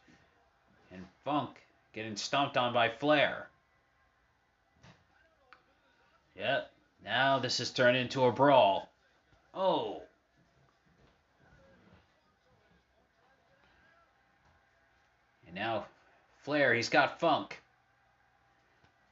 And 0.91 1.05
Funk 1.25 1.51
getting 1.93 2.17
stomped 2.17 2.57
on 2.57 2.73
by 2.73 2.89
Flair. 2.89 3.49
Yep. 6.37 6.72
Now 7.05 7.39
this 7.39 7.59
has 7.59 7.71
turned 7.71 7.97
into 7.97 8.25
a 8.25 8.33
brawl. 8.33 8.93
Oh. 9.55 10.03
And 15.47 15.55
now 15.55 15.87
Flair, 16.43 16.75
he's 16.75 16.89
got 16.89 17.21
Funk. 17.21 17.61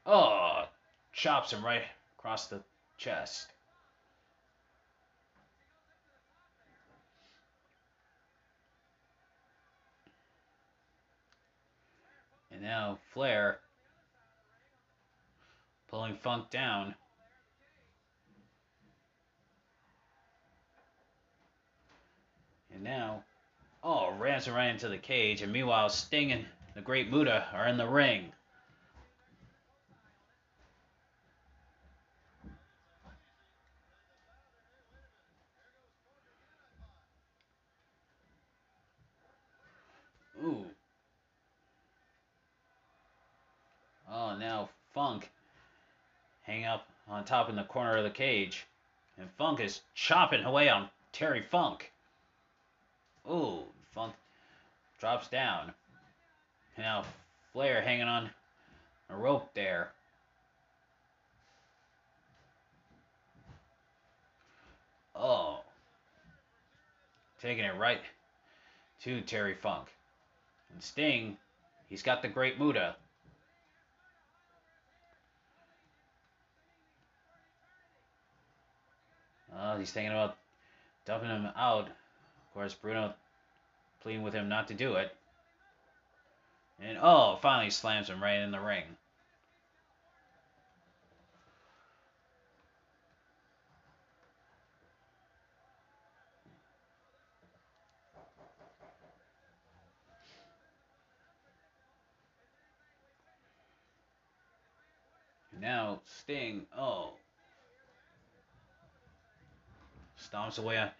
Oh, 0.06 0.64
chops 1.12 1.52
him 1.52 1.64
right 1.64 1.82
across 2.18 2.46
the 2.46 2.62
chest. 2.96 3.52
And 12.50 12.62
now 12.62 12.98
Flair 13.12 13.60
pulling 15.88 16.16
Funk 16.16 16.50
down. 16.50 16.94
And 22.74 22.84
now, 22.84 23.24
oh, 23.82 24.12
rams 24.18 24.48
right 24.48 24.68
into 24.68 24.88
the 24.88 24.98
cage. 24.98 25.42
And 25.42 25.52
meanwhile, 25.52 25.88
Sting 25.88 26.32
and 26.32 26.44
the 26.74 26.80
Great 26.80 27.10
Muta 27.10 27.46
are 27.52 27.66
in 27.66 27.76
the 27.76 27.86
ring. 27.86 28.32
Ooh. 40.42 40.64
Oh, 44.10 44.36
now 44.38 44.70
Funk 44.94 45.30
hang 46.42 46.64
up 46.64 46.88
on 47.06 47.24
top 47.24 47.50
in 47.50 47.56
the 47.56 47.64
corner 47.64 47.96
of 47.96 48.04
the 48.04 48.10
cage. 48.10 48.66
And 49.18 49.28
Funk 49.36 49.60
is 49.60 49.82
chopping 49.94 50.44
away 50.44 50.70
on 50.70 50.88
Terry 51.12 51.42
Funk. 51.42 51.89
Ooh, 53.28 53.64
Funk 53.92 54.14
drops 54.98 55.28
down. 55.28 55.72
Now 56.78 57.04
Flair 57.52 57.82
hanging 57.82 58.08
on 58.08 58.30
a 59.08 59.16
rope 59.16 59.52
there. 59.54 59.90
Oh. 65.14 65.60
Taking 67.42 67.64
it 67.64 67.76
right 67.76 68.00
to 69.02 69.20
Terry 69.22 69.54
Funk. 69.54 69.88
And 70.72 70.82
Sting, 70.82 71.36
he's 71.88 72.02
got 72.02 72.22
the 72.22 72.28
great 72.28 72.58
Muta. 72.58 72.96
Uh, 79.54 79.76
he's 79.78 79.90
thinking 79.90 80.12
about 80.12 80.36
dumping 81.04 81.28
him 81.28 81.48
out. 81.56 81.88
Of 82.50 82.54
course, 82.54 82.74
Bruno 82.74 83.14
pleading 84.02 84.22
with 84.24 84.34
him 84.34 84.48
not 84.48 84.66
to 84.66 84.74
do 84.74 84.94
it. 84.94 85.14
And 86.80 86.98
oh, 87.00 87.38
finally 87.40 87.70
slams 87.70 88.10
him 88.10 88.20
right 88.20 88.40
in 88.40 88.50
the 88.50 88.58
ring. 88.58 88.82
Now 105.60 106.00
Sting, 106.04 106.66
oh, 106.76 107.12
stomps 110.18 110.58
away 110.58 110.78
on 110.78 110.90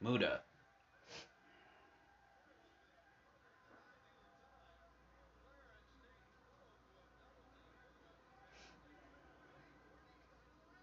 Muta. 0.00 0.40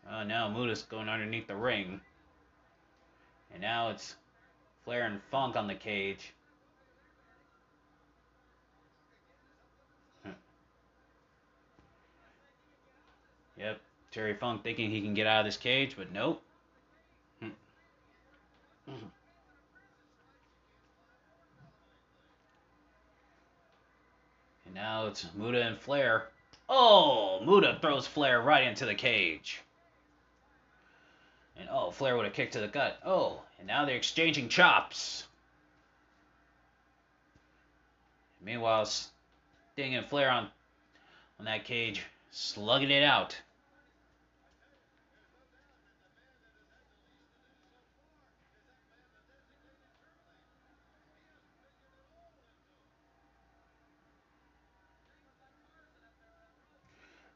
Uh, 0.10 0.24
now 0.24 0.48
Muta's 0.48 0.84
going 0.84 1.10
underneath 1.10 1.48
the 1.48 1.56
ring. 1.56 2.00
And 3.52 3.62
now 3.62 3.90
it's 3.90 4.16
Flair 4.84 5.06
and 5.06 5.22
Funk 5.32 5.56
on 5.56 5.68
the 5.68 5.76
cage. 5.76 6.34
Yep, 13.58 13.80
Terry 14.12 14.34
Funk 14.34 14.64
thinking 14.64 14.90
he 14.92 15.02
can 15.02 15.14
get 15.14 15.28
out 15.28 15.40
of 15.40 15.46
this 15.46 15.58
cage, 15.58 15.96
but 15.98 16.12
nope. 16.12 16.42
and 24.66 24.74
now 24.74 25.08
it's 25.08 25.26
Muta 25.36 25.64
and 25.64 25.80
Flair. 25.80 26.30
Oh, 26.68 27.40
Muta 27.46 27.78
throws 27.82 28.06
Flair 28.06 28.42
right 28.42 28.68
into 28.68 28.86
the 28.86 28.96
cage. 28.96 29.62
And 31.58 31.70
oh, 31.72 31.92
Flair 31.92 32.18
with 32.18 32.28
a 32.28 32.30
kick 32.30 32.52
to 32.52 32.60
the 32.60 32.68
gut. 32.68 33.00
Oh, 33.06 33.42
and 33.60 33.68
now 33.68 33.86
they're 33.86 33.96
exchanging 33.96 34.50
chops. 34.50 35.26
Meanwhile, 38.42 38.86
Sting 38.86 39.96
and 39.96 40.06
Flair 40.06 40.30
on 40.30 40.50
on 41.40 41.46
that 41.46 41.66
cage, 41.66 42.04
slugging 42.32 42.92
it 42.92 43.04
out. 43.04 43.36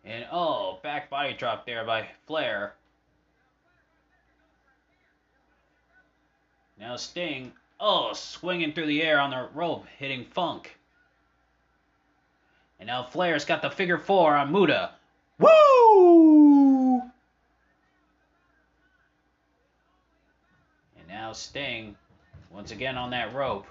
And 0.06 0.26
oh, 0.32 0.80
back 0.82 1.10
body 1.10 1.34
drop 1.34 1.66
there 1.66 1.86
by 1.86 2.08
Flair. 2.26 2.74
Now 6.80 6.96
Sting, 6.96 7.52
oh, 7.80 8.14
swinging 8.14 8.72
through 8.72 8.86
the 8.86 9.04
air 9.04 9.20
on 9.20 9.32
the 9.32 9.50
rope, 9.54 9.86
hitting 9.98 10.24
Funk. 10.24 10.78
And 12.80 12.88
now 12.88 13.04
Flair's 13.04 13.44
got 13.44 13.62
the 13.62 13.70
figure 13.70 13.98
four 13.98 14.34
on 14.34 14.52
Muta. 14.52 14.92
Woo! 15.40 17.02
And 20.98 21.08
now 21.10 21.34
Sting, 21.34 21.98
once 22.50 22.72
again 22.72 22.98
on 22.98 23.10
that 23.10 23.34
rope. 23.34 23.68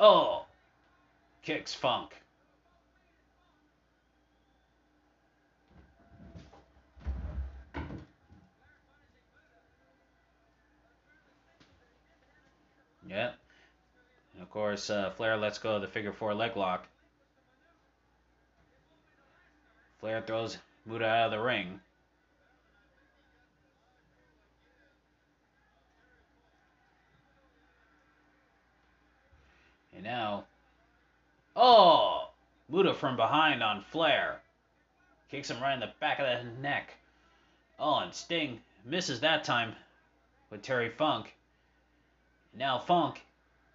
Oh! 0.00 0.46
Kicks 1.42 1.74
Funk. 1.74 2.14
Yep. 13.08 13.38
And 14.34 14.42
of 14.42 14.50
course, 14.50 14.90
uh, 14.90 15.10
Flair 15.10 15.36
lets 15.36 15.58
go 15.58 15.76
of 15.76 15.82
the 15.82 15.88
figure 15.88 16.12
four 16.12 16.34
leg 16.34 16.56
lock. 16.56 16.86
Flair 20.00 20.20
throws 20.20 20.58
Muta 20.84 21.06
out 21.06 21.26
of 21.26 21.30
the 21.32 21.40
ring. 21.40 21.80
And 29.94 30.04
now, 30.04 30.44
oh, 31.54 32.28
Muta 32.68 32.92
from 32.92 33.16
behind 33.16 33.62
on 33.62 33.82
Flair. 33.90 34.42
Kicks 35.30 35.50
him 35.50 35.62
right 35.62 35.74
in 35.74 35.80
the 35.80 35.92
back 35.98 36.18
of 36.18 36.26
the 36.26 36.60
neck. 36.60 36.94
Oh, 37.78 38.00
and 38.00 38.14
Sting 38.14 38.60
misses 38.84 39.20
that 39.20 39.44
time 39.44 39.74
with 40.50 40.62
Terry 40.62 40.90
Funk. 40.90 41.34
Now 42.58 42.78
Funk, 42.78 43.20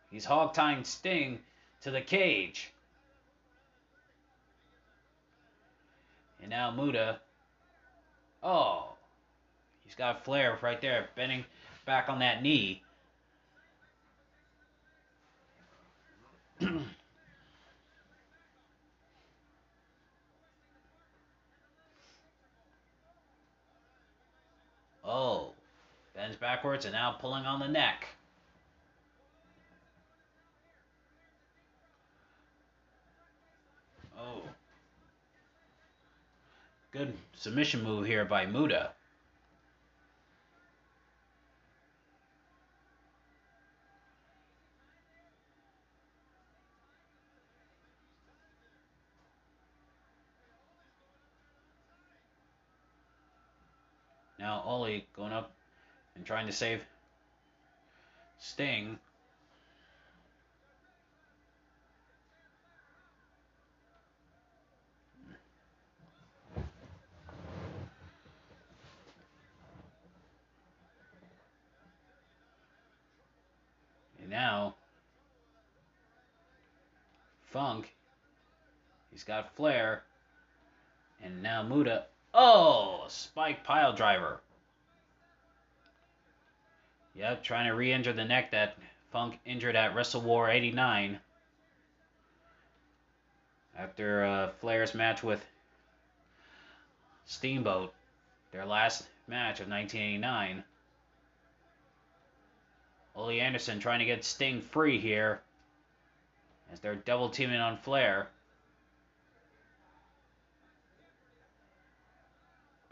he's 0.09 0.25
hog 0.25 0.55
tying 0.55 0.83
Sting 0.83 1.37
to 1.81 1.91
the 1.91 2.01
cage. 2.01 2.73
And 6.41 6.49
now 6.49 6.71
Muta. 6.71 7.19
Oh, 8.41 8.93
he's 9.85 9.93
got 9.93 10.25
Flair 10.25 10.57
right 10.63 10.81
there, 10.81 11.09
bending 11.15 11.45
back 11.85 12.09
on 12.09 12.17
that 12.19 12.41
knee. 12.41 12.81
oh, 25.03 25.53
bends 26.15 26.35
backwards 26.37 26.85
and 26.85 26.95
now 26.95 27.11
pulling 27.11 27.45
on 27.45 27.59
the 27.59 27.67
neck. 27.67 28.07
Oh. 34.21 34.41
Good 36.91 37.13
submission 37.35 37.83
move 37.83 38.05
here 38.05 38.25
by 38.25 38.45
Muta. 38.45 38.91
Now 54.37 54.63
Ole 54.65 55.05
going 55.15 55.31
up 55.31 55.51
and 56.15 56.25
trying 56.25 56.47
to 56.47 56.51
save 56.51 56.83
Sting. 58.39 58.99
Now 74.31 74.75
Funk, 77.47 77.93
he's 79.11 79.25
got 79.25 79.53
Flair, 79.57 80.03
and 81.21 81.43
now 81.43 81.61
Muta 81.61 82.05
Oh, 82.33 83.03
spike 83.09 83.65
pile 83.65 83.91
driver. 83.91 84.39
Yep, 87.13 87.43
trying 87.43 87.67
to 87.67 87.75
re-injure 87.75 88.13
the 88.13 88.23
neck 88.23 88.51
that 88.51 88.77
Funk 89.11 89.37
injured 89.45 89.75
at 89.75 89.93
WrestleWar 89.93 90.49
89. 90.49 91.19
After 93.77 94.23
uh, 94.23 94.51
Flair's 94.61 94.95
match 94.95 95.23
with 95.23 95.45
Steamboat, 97.25 97.93
their 98.53 98.65
last 98.65 99.09
match 99.27 99.59
of 99.59 99.67
1989. 99.67 100.63
Ole 103.15 103.41
Anderson 103.41 103.79
trying 103.79 103.99
to 103.99 104.05
get 104.05 104.23
Sting 104.23 104.61
free 104.61 104.99
here 104.99 105.41
as 106.71 106.79
they're 106.79 106.95
double 106.95 107.29
teaming 107.29 107.59
on 107.59 107.77
Flair. 107.77 108.29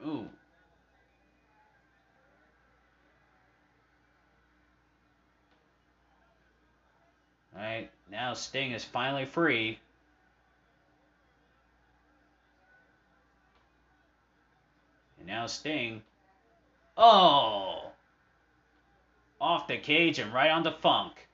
Ooh. 0.05 0.27
Alright, 7.55 7.91
now 8.09 8.33
Sting 8.33 8.71
is 8.71 8.85
finally 8.85 9.25
free. 9.25 9.79
And 15.17 15.27
now 15.27 15.47
Sting. 15.47 16.01
Oh! 16.97 17.88
Off 19.41 19.67
the 19.67 19.77
cage 19.77 20.19
and 20.19 20.33
right 20.33 20.51
on 20.51 20.63
the 20.63 20.71
funk. 20.71 21.27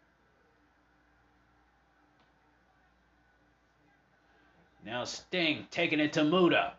Now 4.85 5.03
Sting 5.03 5.67
taking 5.71 5.99
it 5.99 6.13
to 6.13 6.23
Muta. 6.23 6.73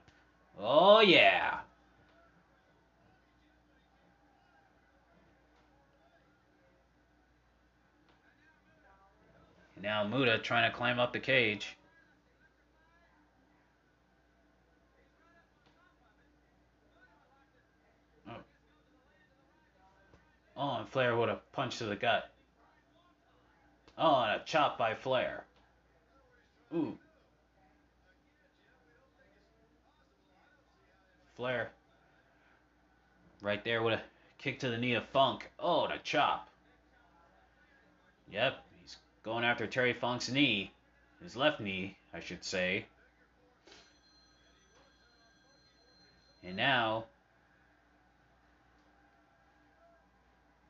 Oh 0.58 1.00
yeah. 1.00 1.58
Now 9.82 10.04
Muta 10.06 10.38
trying 10.38 10.70
to 10.70 10.76
climb 10.76 10.98
up 10.98 11.12
the 11.12 11.20
cage. 11.20 11.76
Oh, 18.28 18.34
oh 20.56 20.78
and 20.78 20.88
Flair 20.88 21.16
would 21.16 21.28
have 21.28 21.52
punched 21.52 21.78
to 21.78 21.84
the 21.84 21.96
gut. 21.96 22.30
Oh, 23.98 24.22
and 24.22 24.40
a 24.40 24.44
chop 24.44 24.76
by 24.76 24.94
Flair. 24.94 25.44
Ooh. 26.74 26.98
Flair. 31.36 31.70
Right 33.40 33.64
there 33.64 33.82
with 33.82 33.94
a 33.94 34.02
kick 34.38 34.58
to 34.60 34.70
the 34.70 34.78
knee 34.78 34.94
of 34.94 35.04
Funk. 35.06 35.50
Oh, 35.58 35.86
the 35.86 35.98
chop. 36.02 36.48
Yep, 38.30 38.64
he's 38.80 38.96
going 39.22 39.44
after 39.44 39.66
Terry 39.66 39.92
Funk's 39.92 40.30
knee, 40.30 40.72
his 41.22 41.36
left 41.36 41.60
knee, 41.60 41.96
I 42.12 42.20
should 42.20 42.44
say. 42.44 42.86
And 46.44 46.56
now, 46.56 47.04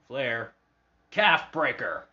Flair, 0.08 0.52
calf 1.10 1.50
breaker. 1.52 2.06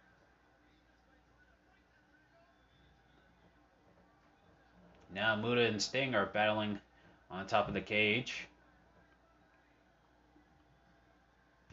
Now 5.14 5.36
Muta 5.36 5.62
and 5.62 5.82
Sting 5.82 6.16
are 6.16 6.26
battling 6.26 6.80
on 7.30 7.46
top 7.46 7.68
of 7.68 7.74
the 7.74 7.82
cage. 7.82 8.48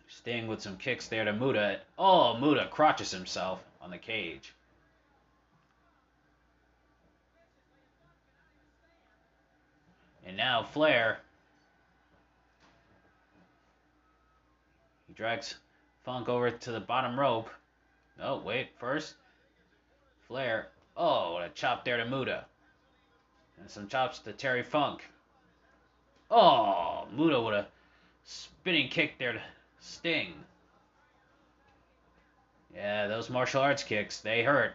Sting 0.09 0.47
with 0.47 0.61
some 0.61 0.77
kicks 0.77 1.09
there 1.09 1.25
to 1.25 1.33
Muta. 1.33 1.81
Oh, 1.99 2.37
Muta 2.37 2.69
crotches 2.71 3.11
himself 3.11 3.61
on 3.81 3.91
the 3.91 3.99
cage. 3.99 4.53
And 10.27 10.37
now 10.37 10.63
Flair. 10.63 11.21
He 15.09 15.15
drags 15.15 15.57
Funk 16.11 16.29
over 16.29 16.51
to 16.51 16.73
the 16.73 16.81
bottom 16.81 17.21
rope. 17.21 17.49
Oh, 18.21 18.41
wait, 18.41 18.71
first. 18.81 19.15
Flair. 20.27 20.71
Oh, 20.97 21.37
a 21.37 21.49
chop 21.51 21.85
there 21.85 21.99
to 21.99 22.05
Muta. 22.05 22.47
And 23.61 23.71
some 23.71 23.87
chops 23.87 24.19
to 24.19 24.33
Terry 24.33 24.65
Funk. 24.65 25.09
Oh, 26.29 27.07
Muta 27.13 27.41
with 27.41 27.55
a 27.55 27.67
spinning 28.25 28.89
kick 28.89 29.19
there 29.21 29.35
to 29.35 29.43
Sting. 29.79 30.35
Yeah, 32.75 33.07
those 33.07 33.31
martial 33.31 33.63
arts 33.63 33.85
kicks, 33.85 34.19
they 34.19 34.43
hurt. 34.43 34.73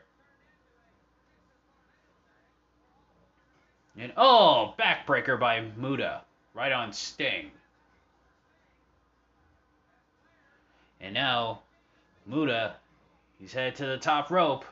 And 3.98 4.14
oh, 4.16 4.74
backbreaker 4.80 5.38
by 5.38 5.66
Muta. 5.76 6.22
Right 6.54 6.72
on 6.72 6.94
Sting. 6.94 7.52
And 11.06 11.14
now, 11.14 11.60
Muta, 12.26 12.74
he's 13.40 13.54
headed 13.54 13.76
to 13.76 13.86
the 13.86 13.98
top 13.98 14.32
rope. 14.32 14.66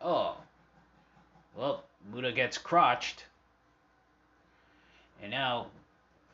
Oh. 0.00 0.38
Well, 1.54 1.84
Muta 2.10 2.32
gets 2.32 2.56
crotched. 2.56 3.26
And 5.20 5.30
now, 5.30 5.66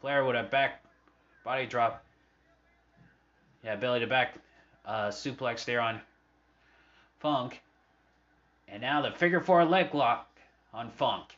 Flair 0.00 0.24
with 0.24 0.36
a 0.36 0.44
back 0.44 0.84
body 1.44 1.66
drop. 1.66 2.04
Yeah, 3.64 3.74
belly 3.74 3.98
to 3.98 4.06
back 4.06 4.36
uh, 4.86 5.08
suplex 5.08 5.64
there 5.64 5.80
on 5.80 6.00
Funk. 7.18 7.60
And 8.68 8.80
now 8.80 9.02
the 9.02 9.10
figure 9.10 9.40
four 9.40 9.64
leg 9.64 9.92
lock 9.92 10.28
on 10.72 10.92
Funk. 10.92 11.36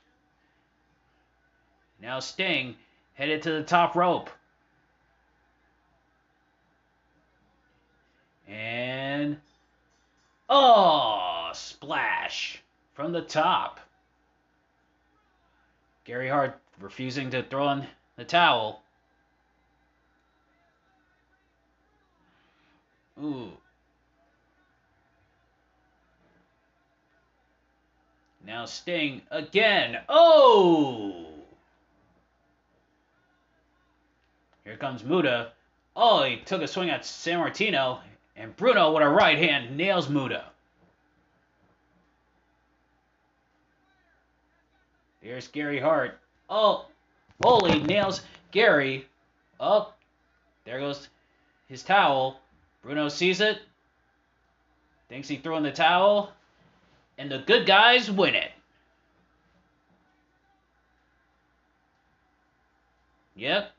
Now 2.03 2.21
Sting 2.21 2.77
headed 3.15 3.41
to 3.45 3.53
the 3.53 3.63
top 3.63 3.97
rope. 3.97 4.29
And 8.53 9.39
oh, 10.49 11.51
splash 11.55 12.63
from 12.93 13.13
the 13.13 13.23
top. 13.23 13.81
Gary 16.05 16.29
Hart 16.29 16.61
refusing 16.79 17.31
to 17.31 17.43
throw 17.43 17.71
in 17.71 17.87
the 18.17 18.25
towel. 18.25 18.83
Ooh. 23.23 23.53
Now 28.45 28.67
Sting 28.67 29.23
again. 29.31 29.99
Oh! 30.09 31.27
Here 34.65 34.77
comes 34.77 35.05
Muta. 35.05 35.53
Oh, 35.95 36.25
he 36.25 36.37
took 36.39 36.63
a 36.63 36.69
swing 36.69 36.91
at 36.91 37.03
Sammartino, 37.03 38.01
and 38.37 38.57
Bruno 38.57 38.93
with 38.93 39.03
a 39.03 39.09
right 39.09 39.39
hand 39.39 39.77
nails 39.77 40.09
Muta. 40.09 40.47
Here's 45.21 45.49
Gary 45.49 45.79
Hart. 45.79 46.19
Oh, 46.51 46.87
Ole 47.45 47.79
nails 47.81 48.23
Gary. 48.51 49.07
Oh, 49.61 49.93
there 50.65 50.81
goes 50.81 51.09
his 51.69 51.83
towel. 51.83 52.41
Bruno 52.83 53.09
sees 53.09 53.41
it. 53.41 53.59
Thinks 55.09 55.29
he 55.29 55.37
threw 55.37 55.57
in 55.57 55.63
the 55.63 55.71
towel 55.71 56.33
and 57.19 57.31
the 57.31 57.39
good 57.39 57.67
guys 57.67 58.11
win 58.11 58.35
it. 58.35 58.51
Yep. 63.37 63.71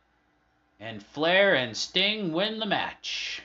And 0.79 1.03
Flair 1.03 1.55
and 1.55 1.75
Sting 1.75 2.31
win 2.33 2.59
the 2.59 2.65
match. 2.65 3.41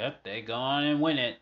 Yep, 0.00 0.24
they 0.24 0.40
go 0.40 0.54
on 0.54 0.84
and 0.84 0.98
win 0.98 1.18
it. 1.18 1.36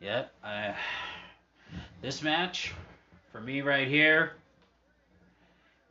Yep. 0.00 0.32
I, 0.42 0.74
this 2.02 2.22
match, 2.24 2.74
for 3.30 3.40
me 3.40 3.60
right 3.60 3.86
here, 3.86 4.32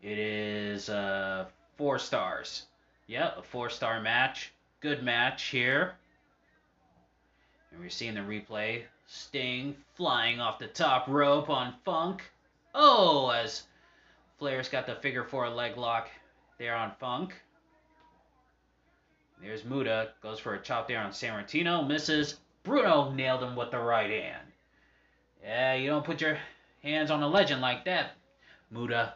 it 0.04 0.20
is 0.20 0.90
uh, 0.90 1.46
four 1.78 1.98
stars. 1.98 2.66
Yep, 3.08 3.38
a 3.38 3.42
four 3.42 3.70
star 3.70 4.02
match. 4.02 4.52
Good 4.80 5.04
match 5.04 5.46
here. 5.46 5.96
And 7.72 7.80
we're 7.80 7.90
seeing 7.90 8.14
the 8.14 8.22
replay. 8.22 8.84
Sting 9.08 9.76
flying 9.96 10.40
off 10.40 10.60
the 10.60 10.68
top 10.68 11.08
rope 11.08 11.50
on 11.50 11.74
Funk. 11.84 12.24
Oh, 12.76 13.30
as 13.30 13.64
Flair's 14.38 14.70
got 14.70 14.86
the 14.86 14.96
figure 14.96 15.24
four 15.24 15.50
leg 15.50 15.78
lock 15.78 16.10
there 16.60 16.76
on 16.76 16.92
Funk. 17.00 17.34
There's 19.42 19.66
Muta. 19.66 20.12
Goes 20.22 20.40
for 20.40 20.54
a 20.54 20.62
chop 20.62 20.88
there 20.88 21.00
on 21.00 21.12
Sammartino. 21.12 21.88
Misses. 21.88 22.38
Bruno 22.64 23.12
nailed 23.12 23.44
him 23.44 23.56
with 23.56 23.72
the 23.72 23.80
right 23.80 24.10
hand. 24.10 24.48
Yeah, 25.42 25.74
you 25.76 25.90
don't 25.90 26.06
put 26.06 26.22
your 26.22 26.38
hands 26.84 27.12
on 27.12 27.24
a 27.24 27.28
legend 27.28 27.62
like 27.62 27.86
that, 27.86 28.12
Muta. 28.70 29.14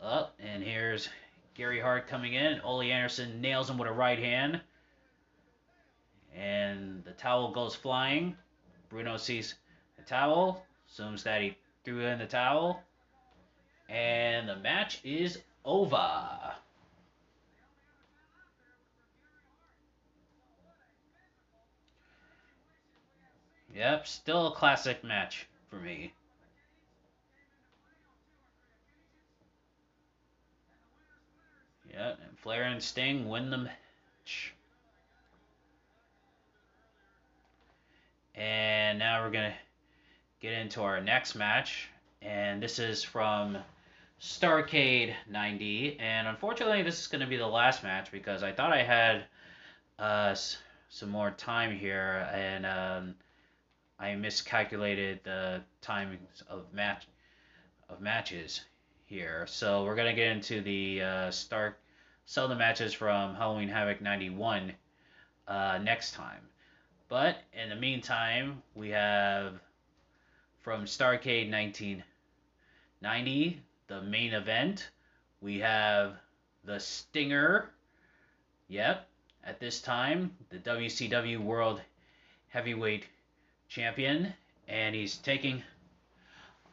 Up, 0.00 0.36
oh, 0.38 0.44
and 0.44 0.62
here's 0.62 1.08
Gary 1.54 1.80
Hart 1.80 2.08
coming 2.08 2.34
in. 2.34 2.60
Ole 2.60 2.82
Anderson 2.82 3.40
nails 3.40 3.70
him 3.70 3.78
with 3.78 3.88
a 3.88 3.92
right 3.92 4.18
hand. 4.18 4.60
And 6.34 7.04
the 7.04 7.12
towel 7.12 7.52
goes 7.52 7.74
flying. 7.76 8.36
Bruno 8.88 9.16
sees 9.16 9.54
the 9.96 10.02
towel, 10.02 10.66
assumes 10.88 11.22
that 11.22 11.40
he 11.40 11.56
threw 11.84 12.00
in 12.00 12.18
the 12.18 12.26
towel. 12.26 12.82
And 13.88 14.48
the 14.48 14.56
match 14.56 15.00
is 15.04 15.38
over. 15.64 16.54
Yep, 23.74 24.06
still 24.06 24.48
a 24.48 24.54
classic 24.54 25.02
match 25.02 25.46
for 25.68 25.76
me. 25.76 26.12
Yep, 31.96 32.18
and 32.28 32.38
Flair 32.40 32.64
and 32.64 32.82
Sting 32.82 33.28
win 33.28 33.50
the 33.50 33.58
match. 33.58 34.52
And 38.34 38.98
now 38.98 39.22
we're 39.22 39.30
going 39.30 39.52
to 39.52 39.56
get 40.40 40.54
into 40.54 40.82
our 40.82 41.00
next 41.00 41.36
match. 41.36 41.88
And 42.20 42.60
this 42.60 42.80
is 42.80 43.04
from 43.04 43.58
Starrcade 44.20 45.14
90. 45.30 46.00
And 46.00 46.26
unfortunately, 46.26 46.82
this 46.82 46.98
is 47.00 47.06
going 47.06 47.20
to 47.20 47.28
be 47.28 47.36
the 47.36 47.46
last 47.46 47.84
match 47.84 48.10
because 48.10 48.42
I 48.42 48.50
thought 48.50 48.72
I 48.72 48.82
had 48.82 49.26
uh, 50.00 50.34
some 50.88 51.10
more 51.10 51.30
time 51.30 51.78
here. 51.78 52.28
And 52.34 52.66
um, 52.66 53.14
I 54.00 54.16
miscalculated 54.16 55.20
the 55.22 55.62
timings 55.80 56.42
of 56.48 56.72
match 56.72 57.06
of 57.88 58.00
matches 58.00 58.62
here. 59.06 59.46
So 59.46 59.84
we're 59.84 59.94
gonna 59.94 60.14
get 60.14 60.28
into 60.28 60.60
the 60.60 61.02
uh, 61.02 61.30
start 62.26 62.26
sell 62.26 62.48
the 62.48 62.56
matches 62.56 62.94
from 62.94 63.34
Halloween 63.34 63.68
Havoc 63.68 64.00
91 64.00 64.72
uh, 65.46 65.78
next 65.82 66.14
time. 66.14 66.40
But 67.08 67.36
in 67.52 67.68
the 67.68 67.76
meantime, 67.76 68.62
we 68.74 68.88
have 68.90 69.60
from 70.62 70.84
Starrcade 70.84 71.50
1990 71.50 73.60
the 73.88 74.02
main 74.02 74.32
event. 74.32 74.88
We 75.42 75.58
have 75.58 76.14
the 76.64 76.80
Stinger. 76.80 77.68
Yep, 78.68 79.06
at 79.44 79.60
this 79.60 79.82
time 79.82 80.34
the 80.48 80.58
WCW 80.58 81.40
World 81.40 81.82
Heavyweight 82.48 83.04
champion, 83.68 84.32
and 84.66 84.94
he's 84.94 85.18
taking 85.18 85.62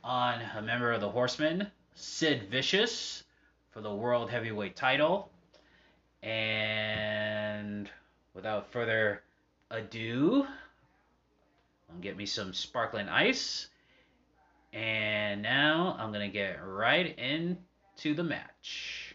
on 0.03 0.39
a 0.55 0.61
member 0.61 0.93
of 0.93 1.01
the 1.01 1.09
Horsemen, 1.09 1.69
Sid 1.93 2.49
Vicious, 2.49 3.25
for 3.71 3.81
the 3.81 3.93
World 3.93 4.29
Heavyweight 4.29 4.77
title. 4.77 5.29
And 6.23 7.89
without 8.33 8.71
further 8.71 9.23
ado, 9.69 10.45
I'll 11.89 11.99
get 11.99 12.17
me 12.17 12.25
some 12.25 12.53
sparkling 12.53 13.09
ice. 13.09 13.67
And 14.73 15.41
now 15.41 15.95
I'm 15.99 16.11
to 16.29 16.33
get 16.33 16.59
right 16.63 17.17
into 17.17 18.13
the 18.15 18.23
match. 18.23 19.10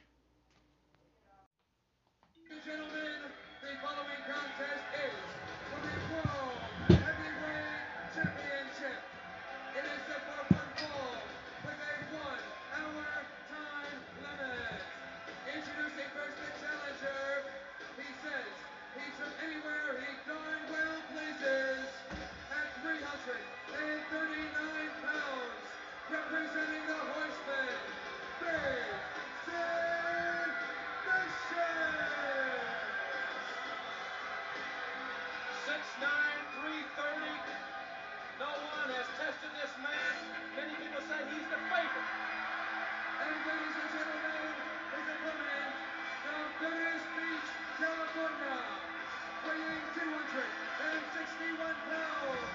261 50.87 51.67
pounds, 51.67 52.47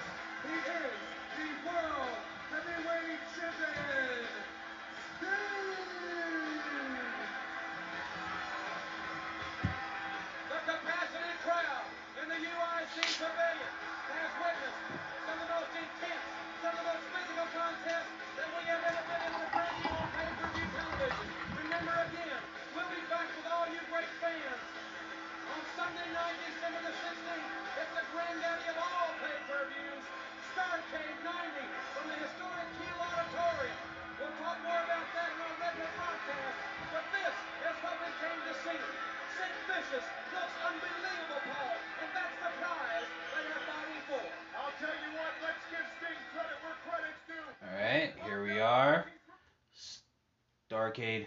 he 0.48 0.56
is 0.56 0.96
the 1.36 1.52
World 1.68 2.16
Heavyweight 2.48 3.20
Champion! 3.36 4.24
The 10.48 10.60
capacity 10.64 11.34
crowd 11.44 11.84
in 12.24 12.26
the 12.32 12.40
UIC 12.40 12.96
Pavilion 13.20 13.72
has 14.16 14.32
witnessed 14.40 14.80
some 15.28 15.36
of 15.36 15.44
the 15.44 15.52
most 15.52 15.72
intense, 15.76 16.24
some 16.64 16.72
of 16.72 16.80
the 16.80 16.88
most 16.88 17.04
physical 17.12 17.48
contests 17.52 18.12
that 18.40 18.48
we 18.48 18.62
have 18.64 18.80
ever 18.80 19.04
on 19.12 20.08
pay-per-view 20.16 20.68
television. 20.72 21.28
Remember 21.68 21.96
again, 22.08 22.40
we'll 22.72 22.88
be 22.96 23.02
back 23.12 23.28
with 23.28 23.44
all 23.52 23.68
you 23.68 23.84
great 23.92 24.08
fans 24.24 24.64
on 25.52 25.60
Sunday 25.76 26.08
night, 26.16 26.40
December 26.48 26.80
the 26.80 26.96
16th. 26.96 27.61
It's 27.72 27.92
the 27.96 28.04
granddaddy 28.12 28.68
of 28.68 28.76
all 28.76 29.08
pay-per-views, 29.24 30.04
Starrcade 30.52 31.18
90 31.24 31.64
from 31.96 32.04
the 32.12 32.18
historic 32.20 32.68
Kiel 32.76 33.00
Auditorium. 33.00 33.80
We'll 34.20 34.36
talk 34.44 34.60
more 34.60 34.76
about 34.76 35.08
that 35.16 35.28
in 35.32 35.38
our 35.40 35.56
regular 35.56 35.88
broadcast, 35.96 36.56
but 36.92 37.04
this 37.16 37.32
is 37.32 37.76
what 37.80 37.96
we 37.96 38.10
came 38.20 38.40
to 38.44 38.54
see. 38.60 38.76
Sid 38.76 39.52
Vicious 39.72 40.06
looks 40.36 40.56
unbelievable, 40.68 41.42
Paul, 41.48 41.76
and 41.96 42.10
that's 42.12 42.36
the 42.44 42.50
prize 42.60 43.08
they 43.08 43.44
are 43.48 43.64
fighting 43.64 44.02
for. 44.04 44.24
I'll 44.60 44.76
tell 44.76 44.92
you 44.92 45.10
what, 45.16 45.32
let's 45.40 45.64
give 45.72 45.86
Sting 45.96 46.20
credit 46.36 46.58
where 46.60 46.76
credit's 46.84 47.24
due. 47.24 47.40
All 47.40 47.72
right, 47.72 48.12
here 48.28 48.44
we 48.44 48.60
are. 48.60 49.08
Starrcade 50.68 51.24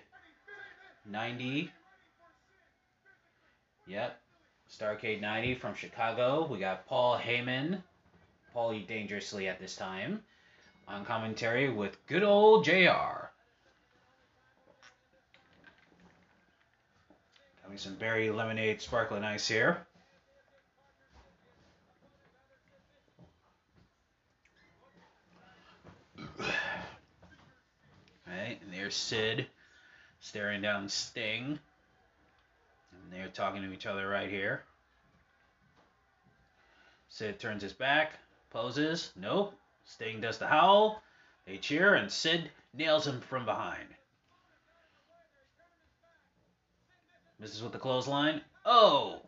90. 1.09 1.73
Yep. 3.89 4.21
Starrcade 4.78 5.21
90 5.21 5.55
from 5.55 5.73
Chicago. 5.73 6.47
We 6.51 6.59
got 6.59 6.86
Paul 6.86 7.17
Heyman, 7.17 7.82
Paulie 8.53 8.86
Dangerously 8.86 9.47
at 9.47 9.57
this 9.59 9.78
time, 9.78 10.21
on 10.88 11.05
commentary 11.05 11.69
with 11.69 12.05
good 12.07 12.23
old 12.23 12.65
JR. 12.65 13.30
Having 17.63 17.78
some 17.78 17.95
berry 17.95 18.30
lemonade 18.30 18.82
sparkling 18.82 19.23
ice 19.23 19.47
here. 19.47 19.88
Right, 28.28 28.59
and 28.61 28.73
there's 28.73 28.95
Sid 28.95 29.47
staring 30.19 30.61
down 30.61 30.89
Sting. 30.89 31.59
And 33.05 33.13
they're 33.13 33.27
talking 33.29 33.61
to 33.61 33.71
each 33.71 33.85
other 33.85 34.09
right 34.09 34.29
here. 34.29 34.63
Sid 37.09 37.39
turns 37.39 37.61
his 37.61 37.73
back, 37.73 38.13
poses. 38.49 39.11
Nope. 39.15 39.53
Sting 39.85 40.19
does 40.19 40.39
the 40.39 40.47
howl. 40.47 41.03
They 41.45 41.57
cheer, 41.57 41.93
and 41.93 42.11
Sid 42.11 42.49
nails 42.73 43.05
him 43.05 43.21
from 43.21 43.45
behind. 43.45 43.87
Misses 47.39 47.61
with 47.61 47.73
the 47.73 47.77
clothesline. 47.79 48.41
Oh! 48.65 49.21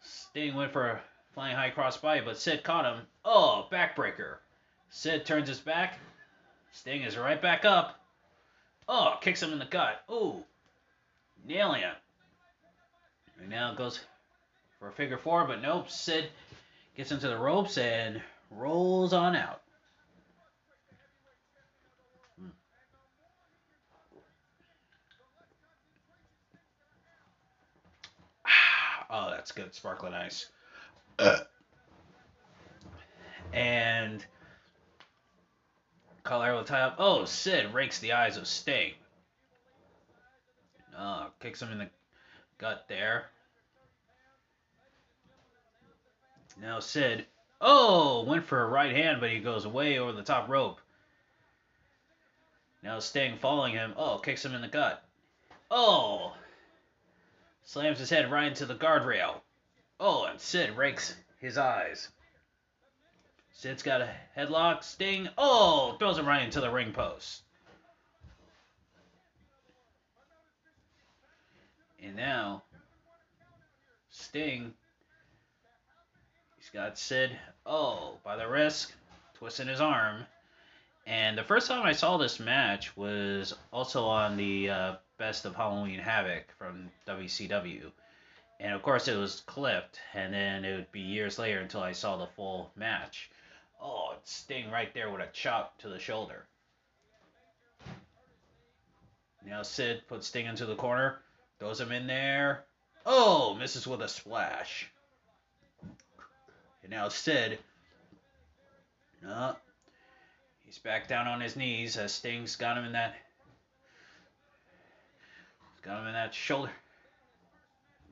Sting 0.00 0.54
went 0.54 0.72
for 0.72 0.90
a 0.90 1.00
flying 1.34 1.56
high 1.56 1.70
cross 1.70 1.96
body, 1.96 2.20
but 2.24 2.38
Sid 2.38 2.62
caught 2.62 2.84
him. 2.84 3.06
Oh, 3.24 3.66
backbreaker. 3.72 4.36
Sid 4.90 5.26
turns 5.26 5.48
his 5.48 5.58
back. 5.58 5.98
Sting 6.70 7.02
is 7.02 7.18
right 7.18 7.42
back 7.42 7.64
up. 7.64 8.00
Oh, 8.88 9.16
kicks 9.20 9.42
him 9.42 9.52
in 9.52 9.58
the 9.58 9.64
gut. 9.64 10.04
Ooh. 10.10 10.44
Nailing 11.44 11.82
him. 11.82 11.94
And 13.40 13.50
now 13.50 13.72
it 13.72 13.78
goes 13.78 14.00
for 14.78 14.88
a 14.88 14.92
figure 14.92 15.18
four, 15.18 15.46
but 15.46 15.60
nope. 15.60 15.90
Sid 15.90 16.28
gets 16.96 17.12
into 17.12 17.28
the 17.28 17.36
ropes 17.36 17.78
and 17.78 18.20
rolls 18.50 19.12
on 19.12 19.34
out. 19.36 19.62
Hmm. 22.38 22.48
Oh, 29.10 29.30
that's 29.30 29.52
good. 29.52 29.74
Sparkling 29.74 30.14
ice. 30.14 30.48
And 33.52 34.24
Colorado 36.24 36.56
will 36.56 36.64
tie 36.64 36.82
up. 36.82 36.96
Oh, 36.98 37.24
Sid 37.24 37.74
rakes 37.74 37.98
the 37.98 38.12
eyes 38.12 38.36
of 38.36 38.46
Sting. 38.46 38.92
Uh, 40.96 41.26
oh, 41.26 41.30
kicks 41.40 41.62
him 41.62 41.72
in 41.72 41.78
the 41.78 41.90
gut 42.58 42.84
there. 42.88 43.26
Now 46.60 46.80
Sid. 46.80 47.26
Oh, 47.60 48.24
went 48.24 48.44
for 48.44 48.62
a 48.62 48.68
right 48.68 48.94
hand, 48.94 49.20
but 49.20 49.30
he 49.30 49.38
goes 49.38 49.66
way 49.66 49.98
over 49.98 50.12
the 50.12 50.22
top 50.22 50.48
rope. 50.48 50.80
Now 52.82 52.98
Sting 52.98 53.38
following 53.38 53.74
him. 53.74 53.94
Oh, 53.96 54.18
kicks 54.18 54.44
him 54.44 54.54
in 54.54 54.60
the 54.60 54.68
gut. 54.68 55.02
Oh, 55.70 56.34
slams 57.64 57.98
his 57.98 58.10
head 58.10 58.30
right 58.30 58.48
into 58.48 58.66
the 58.66 58.74
guardrail. 58.74 59.40
Oh, 59.98 60.24
and 60.24 60.40
Sid 60.40 60.76
rakes 60.76 61.14
his 61.38 61.56
eyes. 61.56 62.08
Sid's 63.52 63.82
got 63.82 64.00
a 64.00 64.10
headlock. 64.36 64.82
Sting. 64.82 65.28
Oh, 65.38 65.96
throws 65.98 66.18
him 66.18 66.26
right 66.26 66.42
into 66.42 66.60
the 66.60 66.70
ring 66.70 66.92
post. 66.92 67.42
And 72.02 72.16
now, 72.16 72.64
Sting. 74.10 74.74
He's 76.58 76.70
got 76.70 76.98
Sid. 76.98 77.38
Oh, 77.64 78.18
by 78.24 78.36
the 78.36 78.48
wrist, 78.48 78.92
twisting 79.34 79.68
his 79.68 79.80
arm. 79.80 80.26
And 81.06 81.38
the 81.38 81.44
first 81.44 81.68
time 81.68 81.84
I 81.84 81.92
saw 81.92 82.16
this 82.16 82.40
match 82.40 82.96
was 82.96 83.54
also 83.72 84.04
on 84.04 84.36
the 84.36 84.70
uh, 84.70 84.94
Best 85.16 85.44
of 85.44 85.54
Halloween 85.54 85.98
Havoc 85.98 86.52
from 86.58 86.90
WCW. 87.06 87.90
And 88.58 88.74
of 88.74 88.82
course, 88.82 89.08
it 89.08 89.16
was 89.16 89.42
clipped, 89.46 90.00
and 90.14 90.32
then 90.32 90.64
it 90.64 90.76
would 90.76 90.92
be 90.92 91.00
years 91.00 91.38
later 91.38 91.60
until 91.60 91.82
I 91.82 91.92
saw 91.92 92.16
the 92.16 92.26
full 92.26 92.70
match. 92.76 93.30
Oh, 93.80 94.14
it's 94.16 94.32
Sting 94.32 94.70
right 94.70 94.92
there 94.94 95.10
with 95.10 95.20
a 95.20 95.28
chop 95.32 95.78
to 95.78 95.88
the 95.88 95.98
shoulder. 95.98 96.46
Now 99.44 99.62
Sid 99.62 100.02
puts 100.06 100.28
Sting 100.28 100.46
into 100.46 100.66
the 100.66 100.76
corner, 100.76 101.20
throws 101.62 101.80
him 101.80 101.92
in 101.92 102.08
there. 102.08 102.64
Oh, 103.06 103.54
misses 103.54 103.86
with 103.86 104.02
a 104.02 104.08
splash. 104.08 104.90
And 106.82 106.90
now 106.90 107.08
Sid. 107.08 107.60
Uh, 109.24 109.54
he's 110.66 110.78
back 110.78 111.06
down 111.06 111.28
on 111.28 111.40
his 111.40 111.54
knees 111.54 111.96
as 111.96 112.10
Sting's 112.12 112.56
got 112.56 112.76
him 112.76 112.84
in 112.84 112.92
that. 112.94 113.14
Got 115.82 116.00
him 116.00 116.08
in 116.08 116.14
that 116.14 116.34
shoulder. 116.34 116.72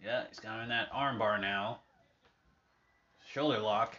Yeah, 0.05 0.23
he's 0.29 0.39
got 0.39 0.55
him 0.55 0.63
in 0.63 0.69
that 0.69 0.93
armbar 0.93 1.41
now. 1.41 1.81
Shoulder 3.33 3.59
lock. 3.59 3.97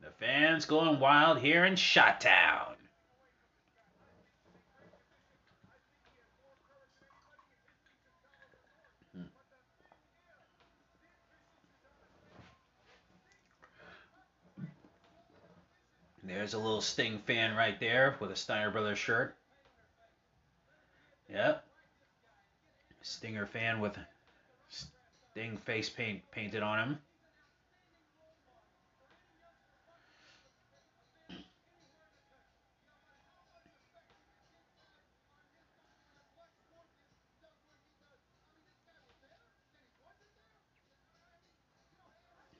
The 0.00 0.10
fans 0.20 0.64
going 0.64 1.00
wild 1.00 1.40
here 1.40 1.64
in 1.64 1.74
Shot 1.74 2.20
Town. 2.20 2.76
There's 16.24 16.54
a 16.54 16.58
little 16.58 16.80
Sting 16.80 17.18
fan 17.26 17.56
right 17.56 17.78
there 17.80 18.16
with 18.20 18.30
a 18.30 18.36
Steiner 18.36 18.70
Brothers 18.70 18.98
shirt. 18.98 19.34
Yep. 21.28 21.64
Stinger 23.02 23.46
fan 23.46 23.80
with 23.80 23.98
Sting 25.32 25.56
face 25.56 25.88
paint 25.88 26.22
painted 26.30 26.62
on 26.62 26.78
him. 26.78 26.98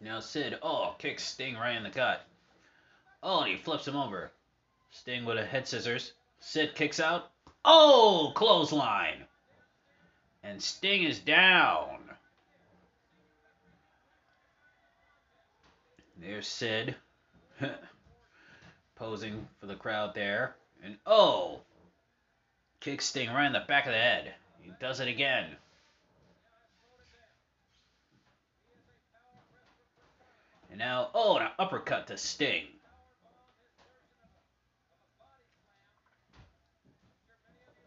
Now 0.01 0.19
Sid, 0.19 0.59
oh, 0.63 0.97
kicks 0.99 1.23
Sting 1.23 1.55
right 1.55 1.77
in 1.77 1.85
the 1.85 1.91
gut. 1.91 2.27
Oh, 3.23 3.41
and 3.41 3.51
he 3.51 3.57
flips 3.57 3.87
him 3.87 3.97
over. 3.97 4.33
Sting 4.91 5.25
with 5.25 5.39
a 5.39 5.45
head 5.45 5.67
scissors. 5.67 6.13
Sid 6.41 6.75
kicks 6.75 7.01
out. 7.01 7.31
Oh, 7.65 8.33
clothesline. 8.35 9.25
And 10.43 10.61
Sting 10.61 11.05
is 11.05 11.19
down. 11.21 11.99
There's 16.21 16.49
Sid. 16.49 16.97
Posing 18.97 19.47
for 19.61 19.67
the 19.67 19.77
crowd 19.77 20.15
there. 20.15 20.57
And 20.83 20.97
oh, 21.07 21.61
Kicks 22.81 23.07
Sting 23.07 23.31
right 23.31 23.47
in 23.47 23.53
the 23.53 23.61
back 23.61 23.87
of 23.87 23.93
the 23.93 23.99
head. 23.99 24.35
He 24.61 24.73
does 24.81 24.99
it 24.99 25.07
again. 25.07 25.57
And 30.71 30.79
now, 30.79 31.11
oh, 31.15 31.37
an 31.37 31.49
uppercut 31.59 32.09
to 32.09 32.17
Sting. 32.17 32.65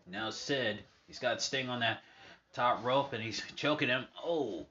Now 0.08 0.30
Sid, 0.30 0.80
he's 1.08 1.20
got 1.20 1.42
Sting 1.42 1.70
on 1.70 1.80
that 1.80 2.02
top 2.54 2.84
rope 2.84 3.14
and 3.14 3.24
he's 3.24 3.42
choking 3.56 3.90
him. 3.90 4.06
Oh. 4.24 4.66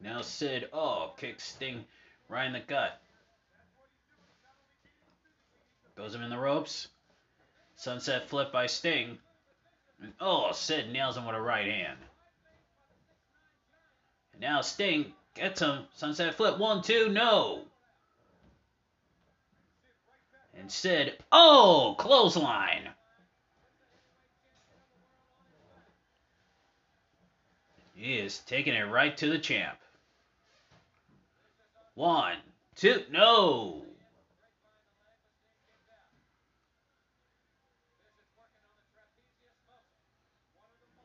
Now 0.00 0.22
Sid, 0.22 0.68
oh, 0.72 1.12
kicks 1.16 1.44
Sting 1.44 1.84
right 2.28 2.46
in 2.46 2.52
the 2.52 2.60
gut. 2.60 3.00
Goes 5.96 6.14
him 6.14 6.22
in 6.22 6.30
the 6.30 6.38
ropes. 6.38 6.88
Sunset 7.74 8.28
flip 8.28 8.52
by 8.52 8.66
Sting. 8.66 9.18
And, 10.00 10.12
oh, 10.20 10.52
Sid 10.52 10.92
nails 10.92 11.16
him 11.16 11.26
with 11.26 11.34
a 11.34 11.40
right 11.40 11.66
hand. 11.66 11.98
And 14.32 14.42
now 14.42 14.60
Sting 14.60 15.12
gets 15.36 15.60
some. 15.60 15.86
Sunset 15.94 16.34
flip. 16.34 16.58
One, 16.58 16.82
two, 16.82 17.08
no. 17.08 17.62
And 20.58 20.70
Sid, 20.70 21.14
oh, 21.30 21.94
clothesline. 21.98 22.88
He 27.94 28.18
is 28.18 28.40
taking 28.40 28.74
it 28.74 28.82
right 28.82 29.16
to 29.18 29.28
the 29.28 29.38
champ. 29.38 29.78
One, 31.94 32.36
two, 32.74 33.02
no. 33.10 33.82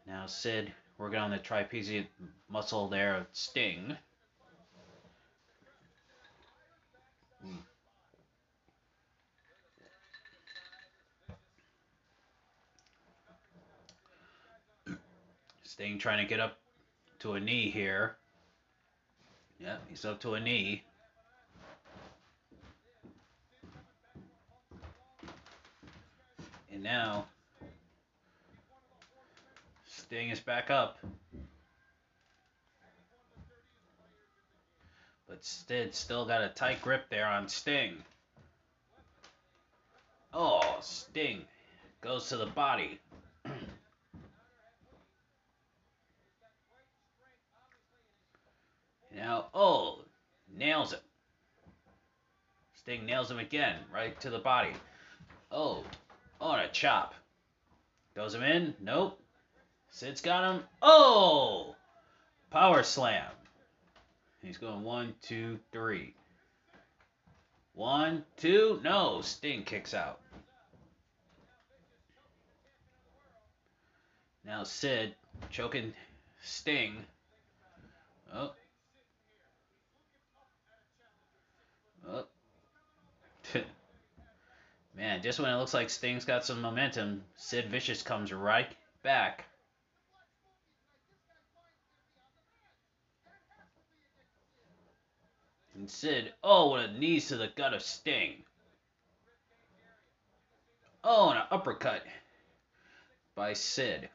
Now 0.06 0.26
Sid 0.26 0.74
working 0.98 1.20
on 1.20 1.32
the 1.32 1.40
trapezius 1.40 2.06
muscle 2.50 2.90
there 2.90 3.16
of 3.16 3.28
Sting. 3.32 3.98
Sting 15.72 15.98
trying 15.98 16.18
to 16.18 16.28
get 16.28 16.42
up 16.42 16.60
to 17.20 17.36
a 17.36 17.40
knee 17.40 17.70
here. 17.70 18.18
Yep, 19.58 19.82
he's 19.88 20.04
up 20.04 20.20
to 20.20 20.34
a 20.34 20.40
knee. 20.40 20.84
And 26.74 26.84
now 26.84 27.24
Sting 29.88 30.30
is 30.30 30.42
back 30.42 30.70
up. 30.70 31.00
But 35.30 35.46
Sid 35.46 35.96
still 35.96 36.26
got 36.26 36.44
a 36.44 36.50
tight 36.50 36.82
grip 36.82 37.10
there 37.10 37.28
on 37.28 37.48
Sting. 37.48 37.94
Oh, 40.34 40.80
Sting 40.82 41.46
goes 42.02 42.28
to 42.28 42.36
the 42.36 42.48
body. 42.48 43.00
now, 49.16 49.48
oh, 49.54 50.04
nails 50.56 50.94
it. 50.94 51.02
Sting 52.76 53.06
nails 53.06 53.30
him 53.30 53.40
again, 53.40 53.78
right 53.94 54.20
to 54.22 54.30
the 54.30 54.40
body. 54.40 54.74
Oh, 55.52 55.84
and 56.40 56.62
a 56.62 56.68
chop. 56.70 57.14
Goes 58.16 58.34
him 58.34 58.44
in? 58.44 58.74
Nope. 58.82 59.20
Sid's 59.90 60.22
got 60.22 60.56
him. 60.56 60.64
Oh! 60.82 61.76
Power 62.50 62.84
slam. 62.84 63.30
He's 64.42 64.58
going 64.58 64.84
one, 64.84 65.14
two, 65.22 65.60
three. 65.72 66.16
One, 67.74 68.26
two, 68.38 68.80
no. 68.84 69.22
Sting 69.22 69.64
kicks 69.64 69.94
out. 69.94 70.20
Now 74.44 74.64
Sid 74.64 75.16
choking 75.50 75.94
Sting. 76.42 77.06
Oh. 78.34 78.54
Oh. 82.12 82.26
Man, 84.96 85.22
just 85.22 85.40
when 85.40 85.52
it 85.52 85.58
looks 85.58 85.74
like 85.74 85.90
Sting's 85.90 86.26
got 86.26 86.46
some 86.46 86.62
momentum, 86.62 87.24
Sid 87.38 87.70
Vicious 87.70 88.02
comes 88.02 88.34
right 88.34 88.72
back. 89.04 89.46
And 95.76 95.90
Sid, 95.90 96.34
oh, 96.44 96.72
what 96.72 96.90
a 96.90 96.94
knees 96.94 97.30
to 97.30 97.38
the 97.38 97.48
gut 97.56 97.74
of 97.74 97.82
Sting. 97.82 98.44
Oh, 101.04 101.30
and 101.30 101.40
an 101.40 101.46
uppercut 101.50 102.06
by 103.34 103.54
Sid. 103.54 104.10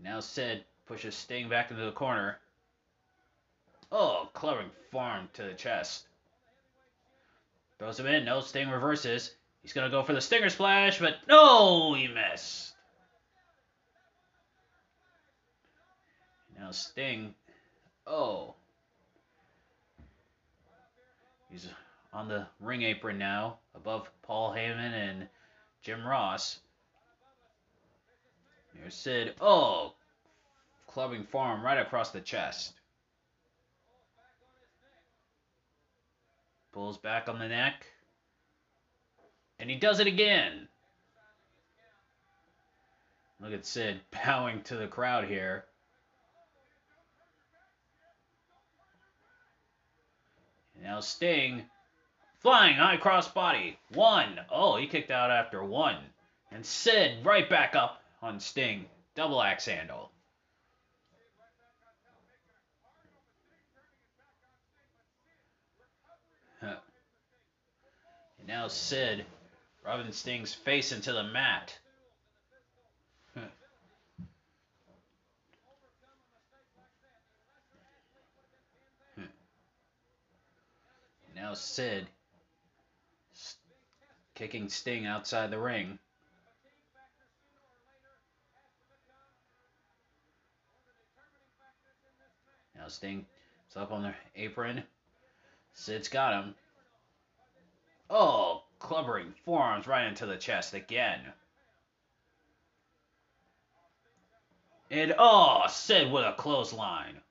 Now 0.00 0.20
Sid 0.20 0.64
pushes 0.86 1.14
Sting 1.14 1.48
back 1.48 1.70
into 1.70 1.84
the 1.84 1.92
corner. 1.92 2.38
Oh, 3.92 4.30
clever 4.32 4.64
farm 4.90 5.28
to 5.34 5.42
the 5.42 5.52
chest. 5.52 6.06
Throws 7.78 8.00
him 8.00 8.06
in. 8.06 8.24
No, 8.24 8.40
Sting 8.40 8.70
reverses. 8.70 9.34
He's 9.60 9.74
going 9.74 9.88
to 9.88 9.96
go 9.96 10.02
for 10.02 10.14
the 10.14 10.20
Stinger 10.20 10.48
Splash, 10.48 10.98
but 10.98 11.16
no, 11.28 11.92
he 11.94 12.08
missed. 12.08 12.72
Now 16.58 16.70
Sting 16.70 17.34
Oh. 18.06 18.54
He's 21.50 21.68
on 22.12 22.28
the 22.28 22.46
ring 22.60 22.82
apron 22.82 23.18
now, 23.18 23.58
above 23.74 24.10
Paul 24.22 24.52
Heyman 24.52 24.92
and 24.92 25.28
Jim 25.82 26.04
Ross. 26.06 26.60
Here's 28.74 28.94
Sid. 28.94 29.34
Oh! 29.40 29.94
Clubbing 30.86 31.24
forearm 31.24 31.62
right 31.62 31.78
across 31.78 32.10
the 32.10 32.20
chest. 32.20 32.72
Pulls 36.72 36.96
back 36.98 37.28
on 37.28 37.38
the 37.38 37.48
neck. 37.48 37.86
And 39.58 39.68
he 39.68 39.76
does 39.76 40.00
it 40.00 40.06
again. 40.06 40.68
Look 43.40 43.52
at 43.52 43.66
Sid 43.66 44.00
bowing 44.10 44.62
to 44.62 44.76
the 44.76 44.86
crowd 44.86 45.24
here. 45.24 45.64
Now 50.80 51.00
Sting, 51.00 51.64
flying 52.38 52.76
high 52.76 52.96
cross 52.96 53.28
body. 53.28 53.78
One. 53.94 54.40
Oh, 54.50 54.76
he 54.76 54.86
kicked 54.86 55.10
out 55.10 55.30
after 55.30 55.62
one. 55.62 55.96
And 56.52 56.64
Sid 56.64 57.24
right 57.24 57.48
back 57.48 57.74
up 57.74 58.02
on 58.22 58.40
Sting. 58.40 58.86
Double 59.14 59.42
axe 59.42 59.66
handle. 59.66 60.11
Now 68.52 68.68
Sid 68.68 69.24
rubbing 69.82 70.12
Sting's 70.12 70.52
face 70.52 70.92
into 70.92 71.14
the 71.14 71.22
mat. 71.22 71.74
Now 81.34 81.54
Sid 81.54 82.06
kicking 84.34 84.68
Sting 84.68 85.06
outside 85.06 85.50
the 85.50 85.58
ring. 85.58 85.98
Now 92.76 92.88
Sting 92.88 93.24
is 93.70 93.76
up 93.78 93.92
on 93.92 94.02
the 94.02 94.12
apron. 94.36 94.82
Sid's 95.72 96.08
got 96.08 96.44
him. 96.44 96.54
Oh, 98.14 98.64
clubbering 98.78 99.32
forearms 99.46 99.86
right 99.86 100.06
into 100.06 100.26
the 100.26 100.36
chest 100.36 100.74
again. 100.74 101.20
And 104.90 105.14
oh, 105.18 105.64
Sid 105.70 106.12
with 106.12 106.26
a 106.26 106.34
clothesline. 106.34 107.22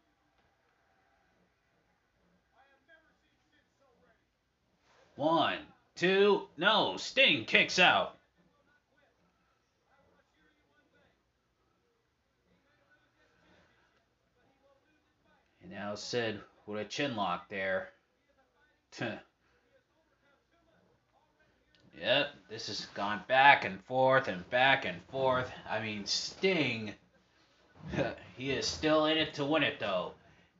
One, 5.17 5.59
two, 5.95 6.47
no, 6.57 6.97
Sting 6.97 7.45
kicks 7.45 7.77
out. 7.77 8.17
And 15.61 15.71
now 15.71 15.93
Sid 15.93 16.41
with 16.65 16.79
a 16.79 16.85
chin 16.85 17.15
lock 17.15 17.49
there. 17.49 17.89
Yep, 21.99 22.29
this 22.49 22.67
has 22.67 22.85
gone 22.93 23.21
back 23.27 23.65
and 23.65 23.83
forth 23.85 24.27
and 24.27 24.49
back 24.49 24.85
and 24.85 25.01
forth. 25.11 25.51
I 25.69 25.81
mean, 25.81 26.05
Sting, 26.05 26.93
he 28.37 28.51
is 28.51 28.67
still 28.67 29.05
in 29.05 29.17
it 29.17 29.33
to 29.35 29.45
win 29.45 29.63
it 29.63 29.79
though. 29.79 30.13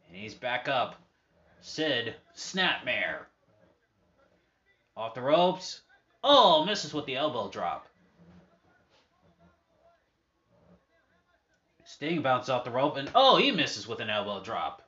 And 0.08 0.18
he's 0.18 0.34
back 0.34 0.68
up. 0.68 0.96
Sid, 1.62 2.16
snapmare. 2.36 3.26
Off 4.98 5.14
the 5.14 5.22
ropes. 5.22 5.82
Oh, 6.24 6.66
misses 6.66 6.94
with 6.94 7.06
the 7.06 7.16
elbow 7.16 7.50
drop. 7.50 7.88
Sting 11.86 12.22
bounces 12.22 12.50
off 12.50 12.64
the 12.64 12.72
rope 12.72 12.98
and 12.98 13.12
oh, 13.14 13.38
he 13.38 13.52
misses 13.52 13.88
with 13.88 14.00
an 14.00 14.10
elbow 14.10 14.44
drop. 14.44 14.82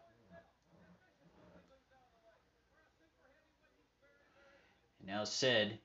Now 5.05 5.25
Sid, 5.25 5.77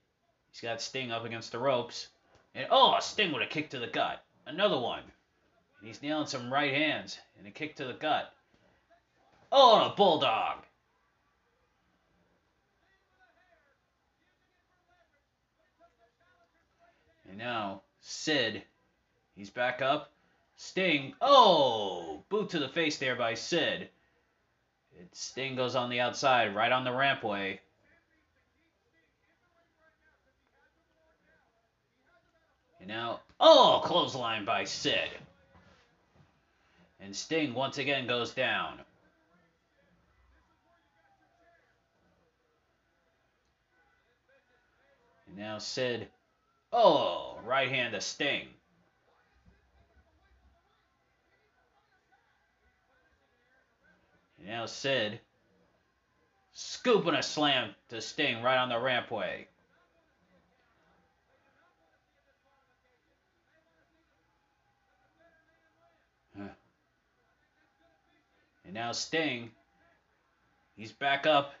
he's 0.51 0.61
got 0.61 0.81
Sting 0.81 1.11
up 1.11 1.25
against 1.25 1.51
the 1.51 1.59
ropes. 1.59 2.07
And 2.55 2.67
oh, 2.69 2.97
Sting 2.99 3.31
with 3.31 3.43
a 3.43 3.47
kick 3.47 3.69
to 3.71 3.79
the 3.79 3.87
gut. 3.87 4.23
Another 4.45 4.79
one. 4.79 5.03
And 5.79 5.87
he's 5.87 6.01
nailing 6.01 6.27
some 6.27 6.51
right 6.51 6.73
hands 6.73 7.17
and 7.37 7.47
a 7.47 7.51
kick 7.51 7.75
to 7.77 7.85
the 7.85 7.93
gut. 7.93 8.33
Oh, 9.51 9.91
a 9.91 9.95
bulldog. 9.95 10.63
And 17.27 17.37
now 17.37 17.81
Sid, 18.01 18.63
he's 19.35 19.49
back 19.49 19.81
up. 19.81 20.11
Sting, 20.55 21.13
oh, 21.21 22.23
boot 22.29 22.49
to 22.49 22.59
the 22.59 22.67
face 22.67 22.97
there 22.97 23.15
by 23.15 23.33
Sid. 23.33 23.89
It, 24.99 25.15
Sting 25.15 25.55
goes 25.55 25.75
on 25.75 25.89
the 25.89 26.01
outside, 26.01 26.55
right 26.55 26.71
on 26.71 26.83
the 26.83 26.89
rampway. 26.89 27.59
Now, 32.89 33.19
oh, 33.39 33.81
clothesline 33.85 34.45
by 34.45 34.63
Sid. 34.63 35.11
And 36.99 37.15
Sting 37.15 37.53
once 37.53 37.77
again 37.77 38.07
goes 38.07 38.31
down. 38.31 38.79
And 45.27 45.37
now 45.37 45.59
Sid, 45.59 46.07
oh, 46.73 47.37
right 47.45 47.69
hand 47.69 47.93
to 47.93 48.01
Sting. 48.01 48.47
And 54.39 54.47
now 54.47 54.65
Sid, 54.65 55.19
scooping 56.53 57.13
a 57.13 57.21
slam 57.21 57.69
to 57.89 58.01
Sting 58.01 58.41
right 58.41 58.57
on 58.57 58.69
the 58.69 58.75
rampway. 58.75 59.45
And 68.69 68.75
now 68.75 68.91
Sting, 68.91 69.49
he's 70.75 70.91
back 70.91 71.25
up. 71.25 71.55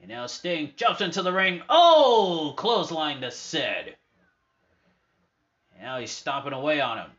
And 0.00 0.10
now 0.10 0.26
Sting 0.26 0.74
jumps 0.76 1.00
into 1.00 1.22
the 1.22 1.32
ring. 1.32 1.62
Oh, 1.70 2.52
clothesline 2.58 3.22
to 3.22 3.30
Sid. 3.30 3.96
Now 5.80 5.98
he's 5.98 6.10
stomping 6.10 6.52
away 6.52 6.82
on 6.82 6.98
him. 6.98 7.10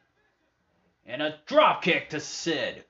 And 1.07 1.23
a 1.23 1.39
drop 1.47 1.81
kick 1.81 2.11
to 2.11 2.19
Sid. 2.19 2.83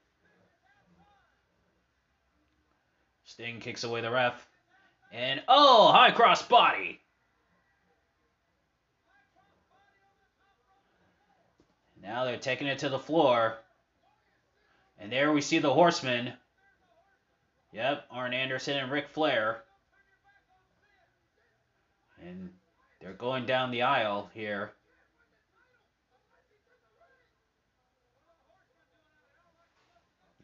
Sting 3.23 3.61
kicks 3.61 3.85
away 3.85 4.01
the 4.01 4.11
ref. 4.11 4.45
And 5.13 5.41
oh, 5.47 5.93
high 5.93 6.11
cross 6.11 6.43
body. 6.43 6.99
Now 12.03 12.25
they're 12.25 12.37
taking 12.37 12.67
it 12.67 12.79
to 12.79 12.89
the 12.89 12.99
floor. 12.99 13.59
And 14.99 15.11
there 15.11 15.31
we 15.31 15.41
see 15.41 15.59
the 15.59 15.73
Horsemen. 15.73 16.33
Yep, 17.71 18.05
Arn 18.11 18.33
Anderson 18.33 18.77
and 18.77 18.91
Ric 18.91 19.07
Flair. 19.09 19.63
And 22.21 22.49
they're 22.99 23.13
going 23.13 23.45
down 23.45 23.71
the 23.71 23.83
aisle 23.83 24.29
here. 24.33 24.73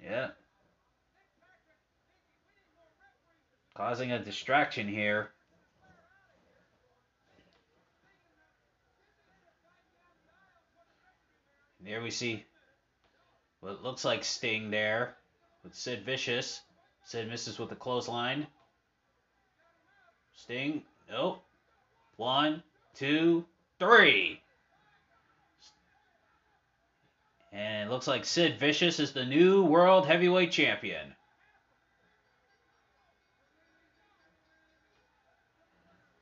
Yeah. 0.01 0.29
Causing 3.73 4.11
a 4.11 4.23
distraction 4.23 4.87
here. 4.87 5.31
And 11.79 11.87
there 11.87 12.01
we 12.01 12.11
see 12.11 12.45
what 13.65 13.83
looks 13.83 14.05
like 14.05 14.23
Sting 14.23 14.69
there 14.69 15.15
with 15.63 15.73
Sid 15.73 16.05
Vicious. 16.05 16.61
Sid 17.03 17.27
misses 17.27 17.57
with 17.57 17.69
the 17.69 17.75
clothesline. 17.75 18.45
Sting, 20.35 20.83
nope. 21.09 21.43
One, 22.17 22.61
two, 22.93 23.43
three. 23.79 24.39
And 27.51 27.89
it 27.89 27.91
looks 27.91 28.07
like 28.07 28.23
Sid 28.23 28.59
Vicious 28.59 28.99
is 28.99 29.13
the 29.13 29.25
new 29.25 29.63
World 29.63 30.05
Heavyweight 30.05 30.51
Champion. 30.51 31.15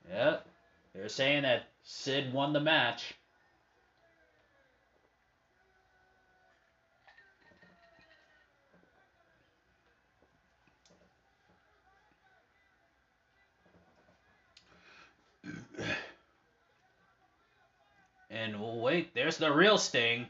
Yep. 0.08 0.46
They're 0.94 1.08
saying 1.10 1.42
that 1.42 1.64
Sid 1.82 2.32
won 2.32 2.54
the 2.54 2.60
match. 2.60 3.14
And 18.34 18.56
wait, 18.82 19.14
there's 19.14 19.36
the 19.36 19.52
real 19.52 19.78
Sting. 19.78 20.26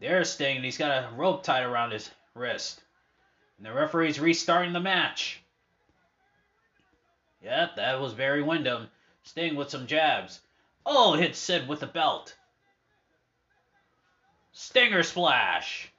There's 0.00 0.30
Sting, 0.30 0.56
and 0.56 0.64
he's 0.64 0.76
got 0.76 1.04
a 1.04 1.14
rope 1.14 1.44
tied 1.44 1.62
around 1.62 1.92
his 1.92 2.10
wrist. 2.34 2.82
And 3.56 3.66
the 3.66 3.72
referee's 3.72 4.18
restarting 4.18 4.72
the 4.72 4.80
match. 4.80 5.40
Yep, 7.44 7.76
that 7.76 8.00
was 8.00 8.12
Barry 8.12 8.42
Windham. 8.42 8.88
Sting 9.22 9.54
with 9.54 9.70
some 9.70 9.86
jabs. 9.86 10.40
Oh, 10.84 11.14
hit 11.14 11.36
Sid 11.36 11.68
with 11.68 11.78
the 11.78 11.86
belt. 11.86 12.34
Stinger 14.52 15.04
splash. 15.04 15.92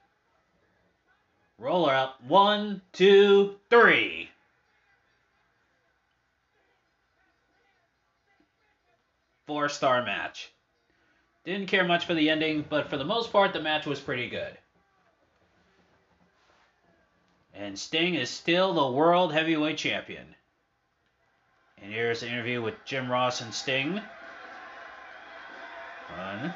Roller 1.56 1.94
up. 1.94 2.22
One, 2.22 2.82
two, 2.92 3.56
three. 3.70 4.28
Four 9.46 9.70
star 9.70 10.04
match. 10.04 10.52
Didn't 11.44 11.66
care 11.66 11.84
much 11.84 12.06
for 12.06 12.14
the 12.14 12.30
ending, 12.30 12.64
but 12.68 12.88
for 12.88 12.96
the 12.96 13.04
most 13.04 13.32
part, 13.32 13.52
the 13.52 13.60
match 13.60 13.84
was 13.84 14.00
pretty 14.00 14.28
good. 14.28 14.56
And 17.54 17.78
Sting 17.78 18.14
is 18.14 18.30
still 18.30 18.72
the 18.72 18.90
World 18.90 19.32
Heavyweight 19.32 19.76
Champion. 19.76 20.34
And 21.82 21.92
here's 21.92 22.20
the 22.20 22.28
interview 22.28 22.62
with 22.62 22.74
Jim 22.84 23.10
Ross 23.10 23.40
and 23.40 23.52
Sting. 23.52 24.00
One. 26.16 26.54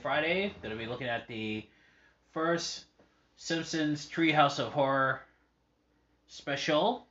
Friday, 0.00 0.54
gonna 0.62 0.76
be 0.76 0.86
looking 0.86 1.08
at 1.08 1.28
the 1.28 1.66
first 2.32 2.86
Simpsons 3.36 4.08
Treehouse 4.08 4.58
of 4.58 4.72
Horror 4.72 5.20
special. 6.26 7.06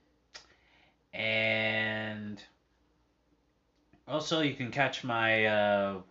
And 1.13 2.41
also, 4.07 4.41
you 4.41 4.55
can 4.55 4.71
catch 4.71 5.03
my 5.03 5.45
uh, 5.45 6.01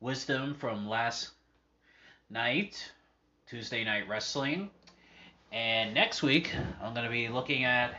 wisdom 0.00 0.54
from 0.54 0.88
last 0.88 1.30
night, 2.28 2.92
Tuesday 3.46 3.84
Night 3.84 4.08
Wrestling. 4.08 4.70
And 5.52 5.94
next 5.94 6.22
week, 6.22 6.52
I'm 6.82 6.92
going 6.92 7.06
to 7.06 7.10
be 7.10 7.28
looking 7.28 7.64
at 7.64 7.94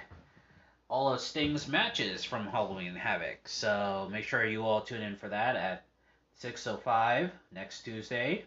all 0.89 1.13
of 1.13 1.21
Sting's 1.21 1.67
matches 1.67 2.23
from 2.23 2.47
Halloween 2.47 2.95
Havoc. 2.95 3.47
So 3.47 4.09
make 4.11 4.25
sure 4.25 4.45
you 4.45 4.63
all 4.63 4.81
tune 4.81 5.01
in 5.01 5.15
for 5.15 5.29
that 5.29 5.55
at 5.55 5.86
6.05 6.41 7.31
next 7.51 7.81
Tuesday. 7.81 8.45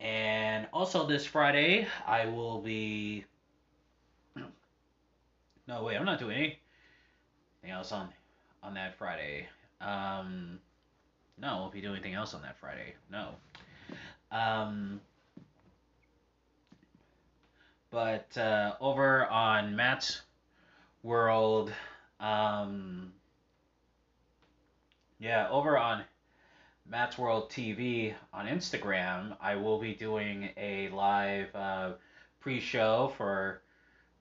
And 0.00 0.66
also 0.72 1.06
this 1.06 1.24
Friday, 1.26 1.86
I 2.06 2.26
will 2.26 2.60
be. 2.60 3.24
No, 5.66 5.82
wait, 5.82 5.96
I'm 5.96 6.04
not 6.04 6.18
doing 6.18 6.36
anything 6.36 7.70
else 7.70 7.90
on 7.90 8.10
on 8.62 8.74
that 8.74 8.98
Friday. 8.98 9.46
Um, 9.80 10.58
no, 11.38 11.48
I 11.48 11.54
won't 11.60 11.72
be 11.72 11.80
doing 11.80 11.94
anything 11.94 12.12
else 12.12 12.34
on 12.34 12.42
that 12.42 12.58
Friday. 12.58 12.94
No. 13.10 13.30
Um, 14.30 15.00
but 17.90 18.36
uh, 18.36 18.74
over 18.80 19.26
on 19.26 19.74
Matt's 19.74 20.20
World, 21.02 21.72
um, 22.20 23.12
yeah, 25.18 25.48
over 25.50 25.78
on 25.78 26.02
Matt's 26.86 27.16
World 27.16 27.50
TV 27.50 28.14
on 28.32 28.46
Instagram, 28.46 29.36
I 29.40 29.56
will 29.56 29.80
be 29.80 29.94
doing 29.94 30.50
a 30.56 30.90
live 30.90 31.54
uh, 31.54 31.92
pre-show 32.40 33.12
for 33.16 33.62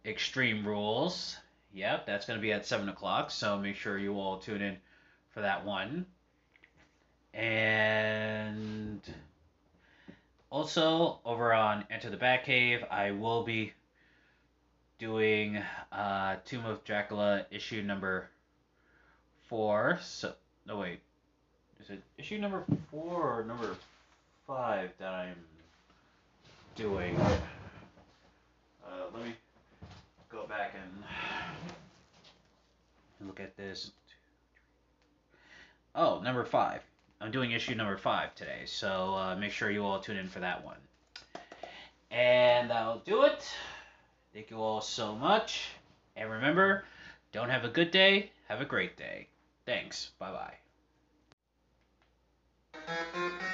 Extreme 0.06 0.66
Rules. 0.66 1.38
Yep, 1.74 2.06
that's 2.06 2.26
going 2.26 2.40
to 2.40 2.42
be 2.42 2.54
at 2.54 2.66
7 2.66 2.88
o'clock, 2.88 3.32
so 3.32 3.58
make 3.58 3.76
sure 3.76 3.98
you 3.98 4.14
all 4.18 4.40
tune 4.40 4.62
in 4.62 4.78
for 5.30 5.42
that 5.42 5.66
one. 5.66 6.06
And 7.34 9.02
also, 10.50 11.20
over 11.26 11.54
on 11.54 11.86
Enter 11.90 12.12
the 12.12 12.18
Batcave, 12.18 12.90
I 12.90 13.12
will 13.12 13.44
be 13.44 13.74
doing 15.00 15.62
uh, 15.92 16.38
Tomb 16.46 16.66
of 16.66 16.84
Dracula 16.86 17.46
issue 17.52 17.82
number 17.82 18.30
four. 19.50 20.00
So, 20.02 20.34
no, 20.66 20.78
wait. 20.78 21.02
Is 21.84 21.90
it 21.90 22.02
issue 22.18 22.38
number 22.38 22.64
four 22.90 23.40
or 23.40 23.44
number 23.44 23.76
five 24.48 24.92
that 25.00 25.14
I'm 25.14 25.36
doing? 26.76 27.20
Uh, 27.20 27.36
let 29.14 29.22
me 29.26 29.34
go 30.30 30.48
back 30.48 30.76
and 30.82 31.04
look 33.28 33.42
at 33.42 33.58
this. 33.58 33.92
Oh, 35.94 36.22
number 36.22 36.46
five. 36.46 36.82
I'm 37.20 37.32
doing 37.32 37.52
issue 37.52 37.76
number 37.76 37.98
five 37.98 38.34
today, 38.34 38.62
so 38.66 39.16
uh, 39.16 39.36
make 39.36 39.52
sure 39.52 39.70
you 39.70 39.84
all 39.84 40.00
tune 40.00 40.16
in 40.16 40.30
for 40.30 40.40
that 40.40 40.64
one. 40.64 40.78
And 42.12 42.70
that'll 42.70 43.00
do 43.00 43.24
it. 43.24 43.46
Thank 44.34 44.52
you 44.52 44.58
all 44.58 44.80
so 44.80 45.16
much. 45.16 45.68
And 46.16 46.30
remember, 46.30 46.86
don't 47.34 47.50
have 47.50 47.66
a 47.66 47.70
good 47.70 47.92
day, 47.92 48.32
have 48.48 48.62
a 48.62 48.66
great 48.66 48.96
day. 48.96 49.28
Thanks. 49.66 50.12
Bye 50.18 50.32
bye. 50.32 50.63
Thank 52.88 53.16
you. 53.16 53.53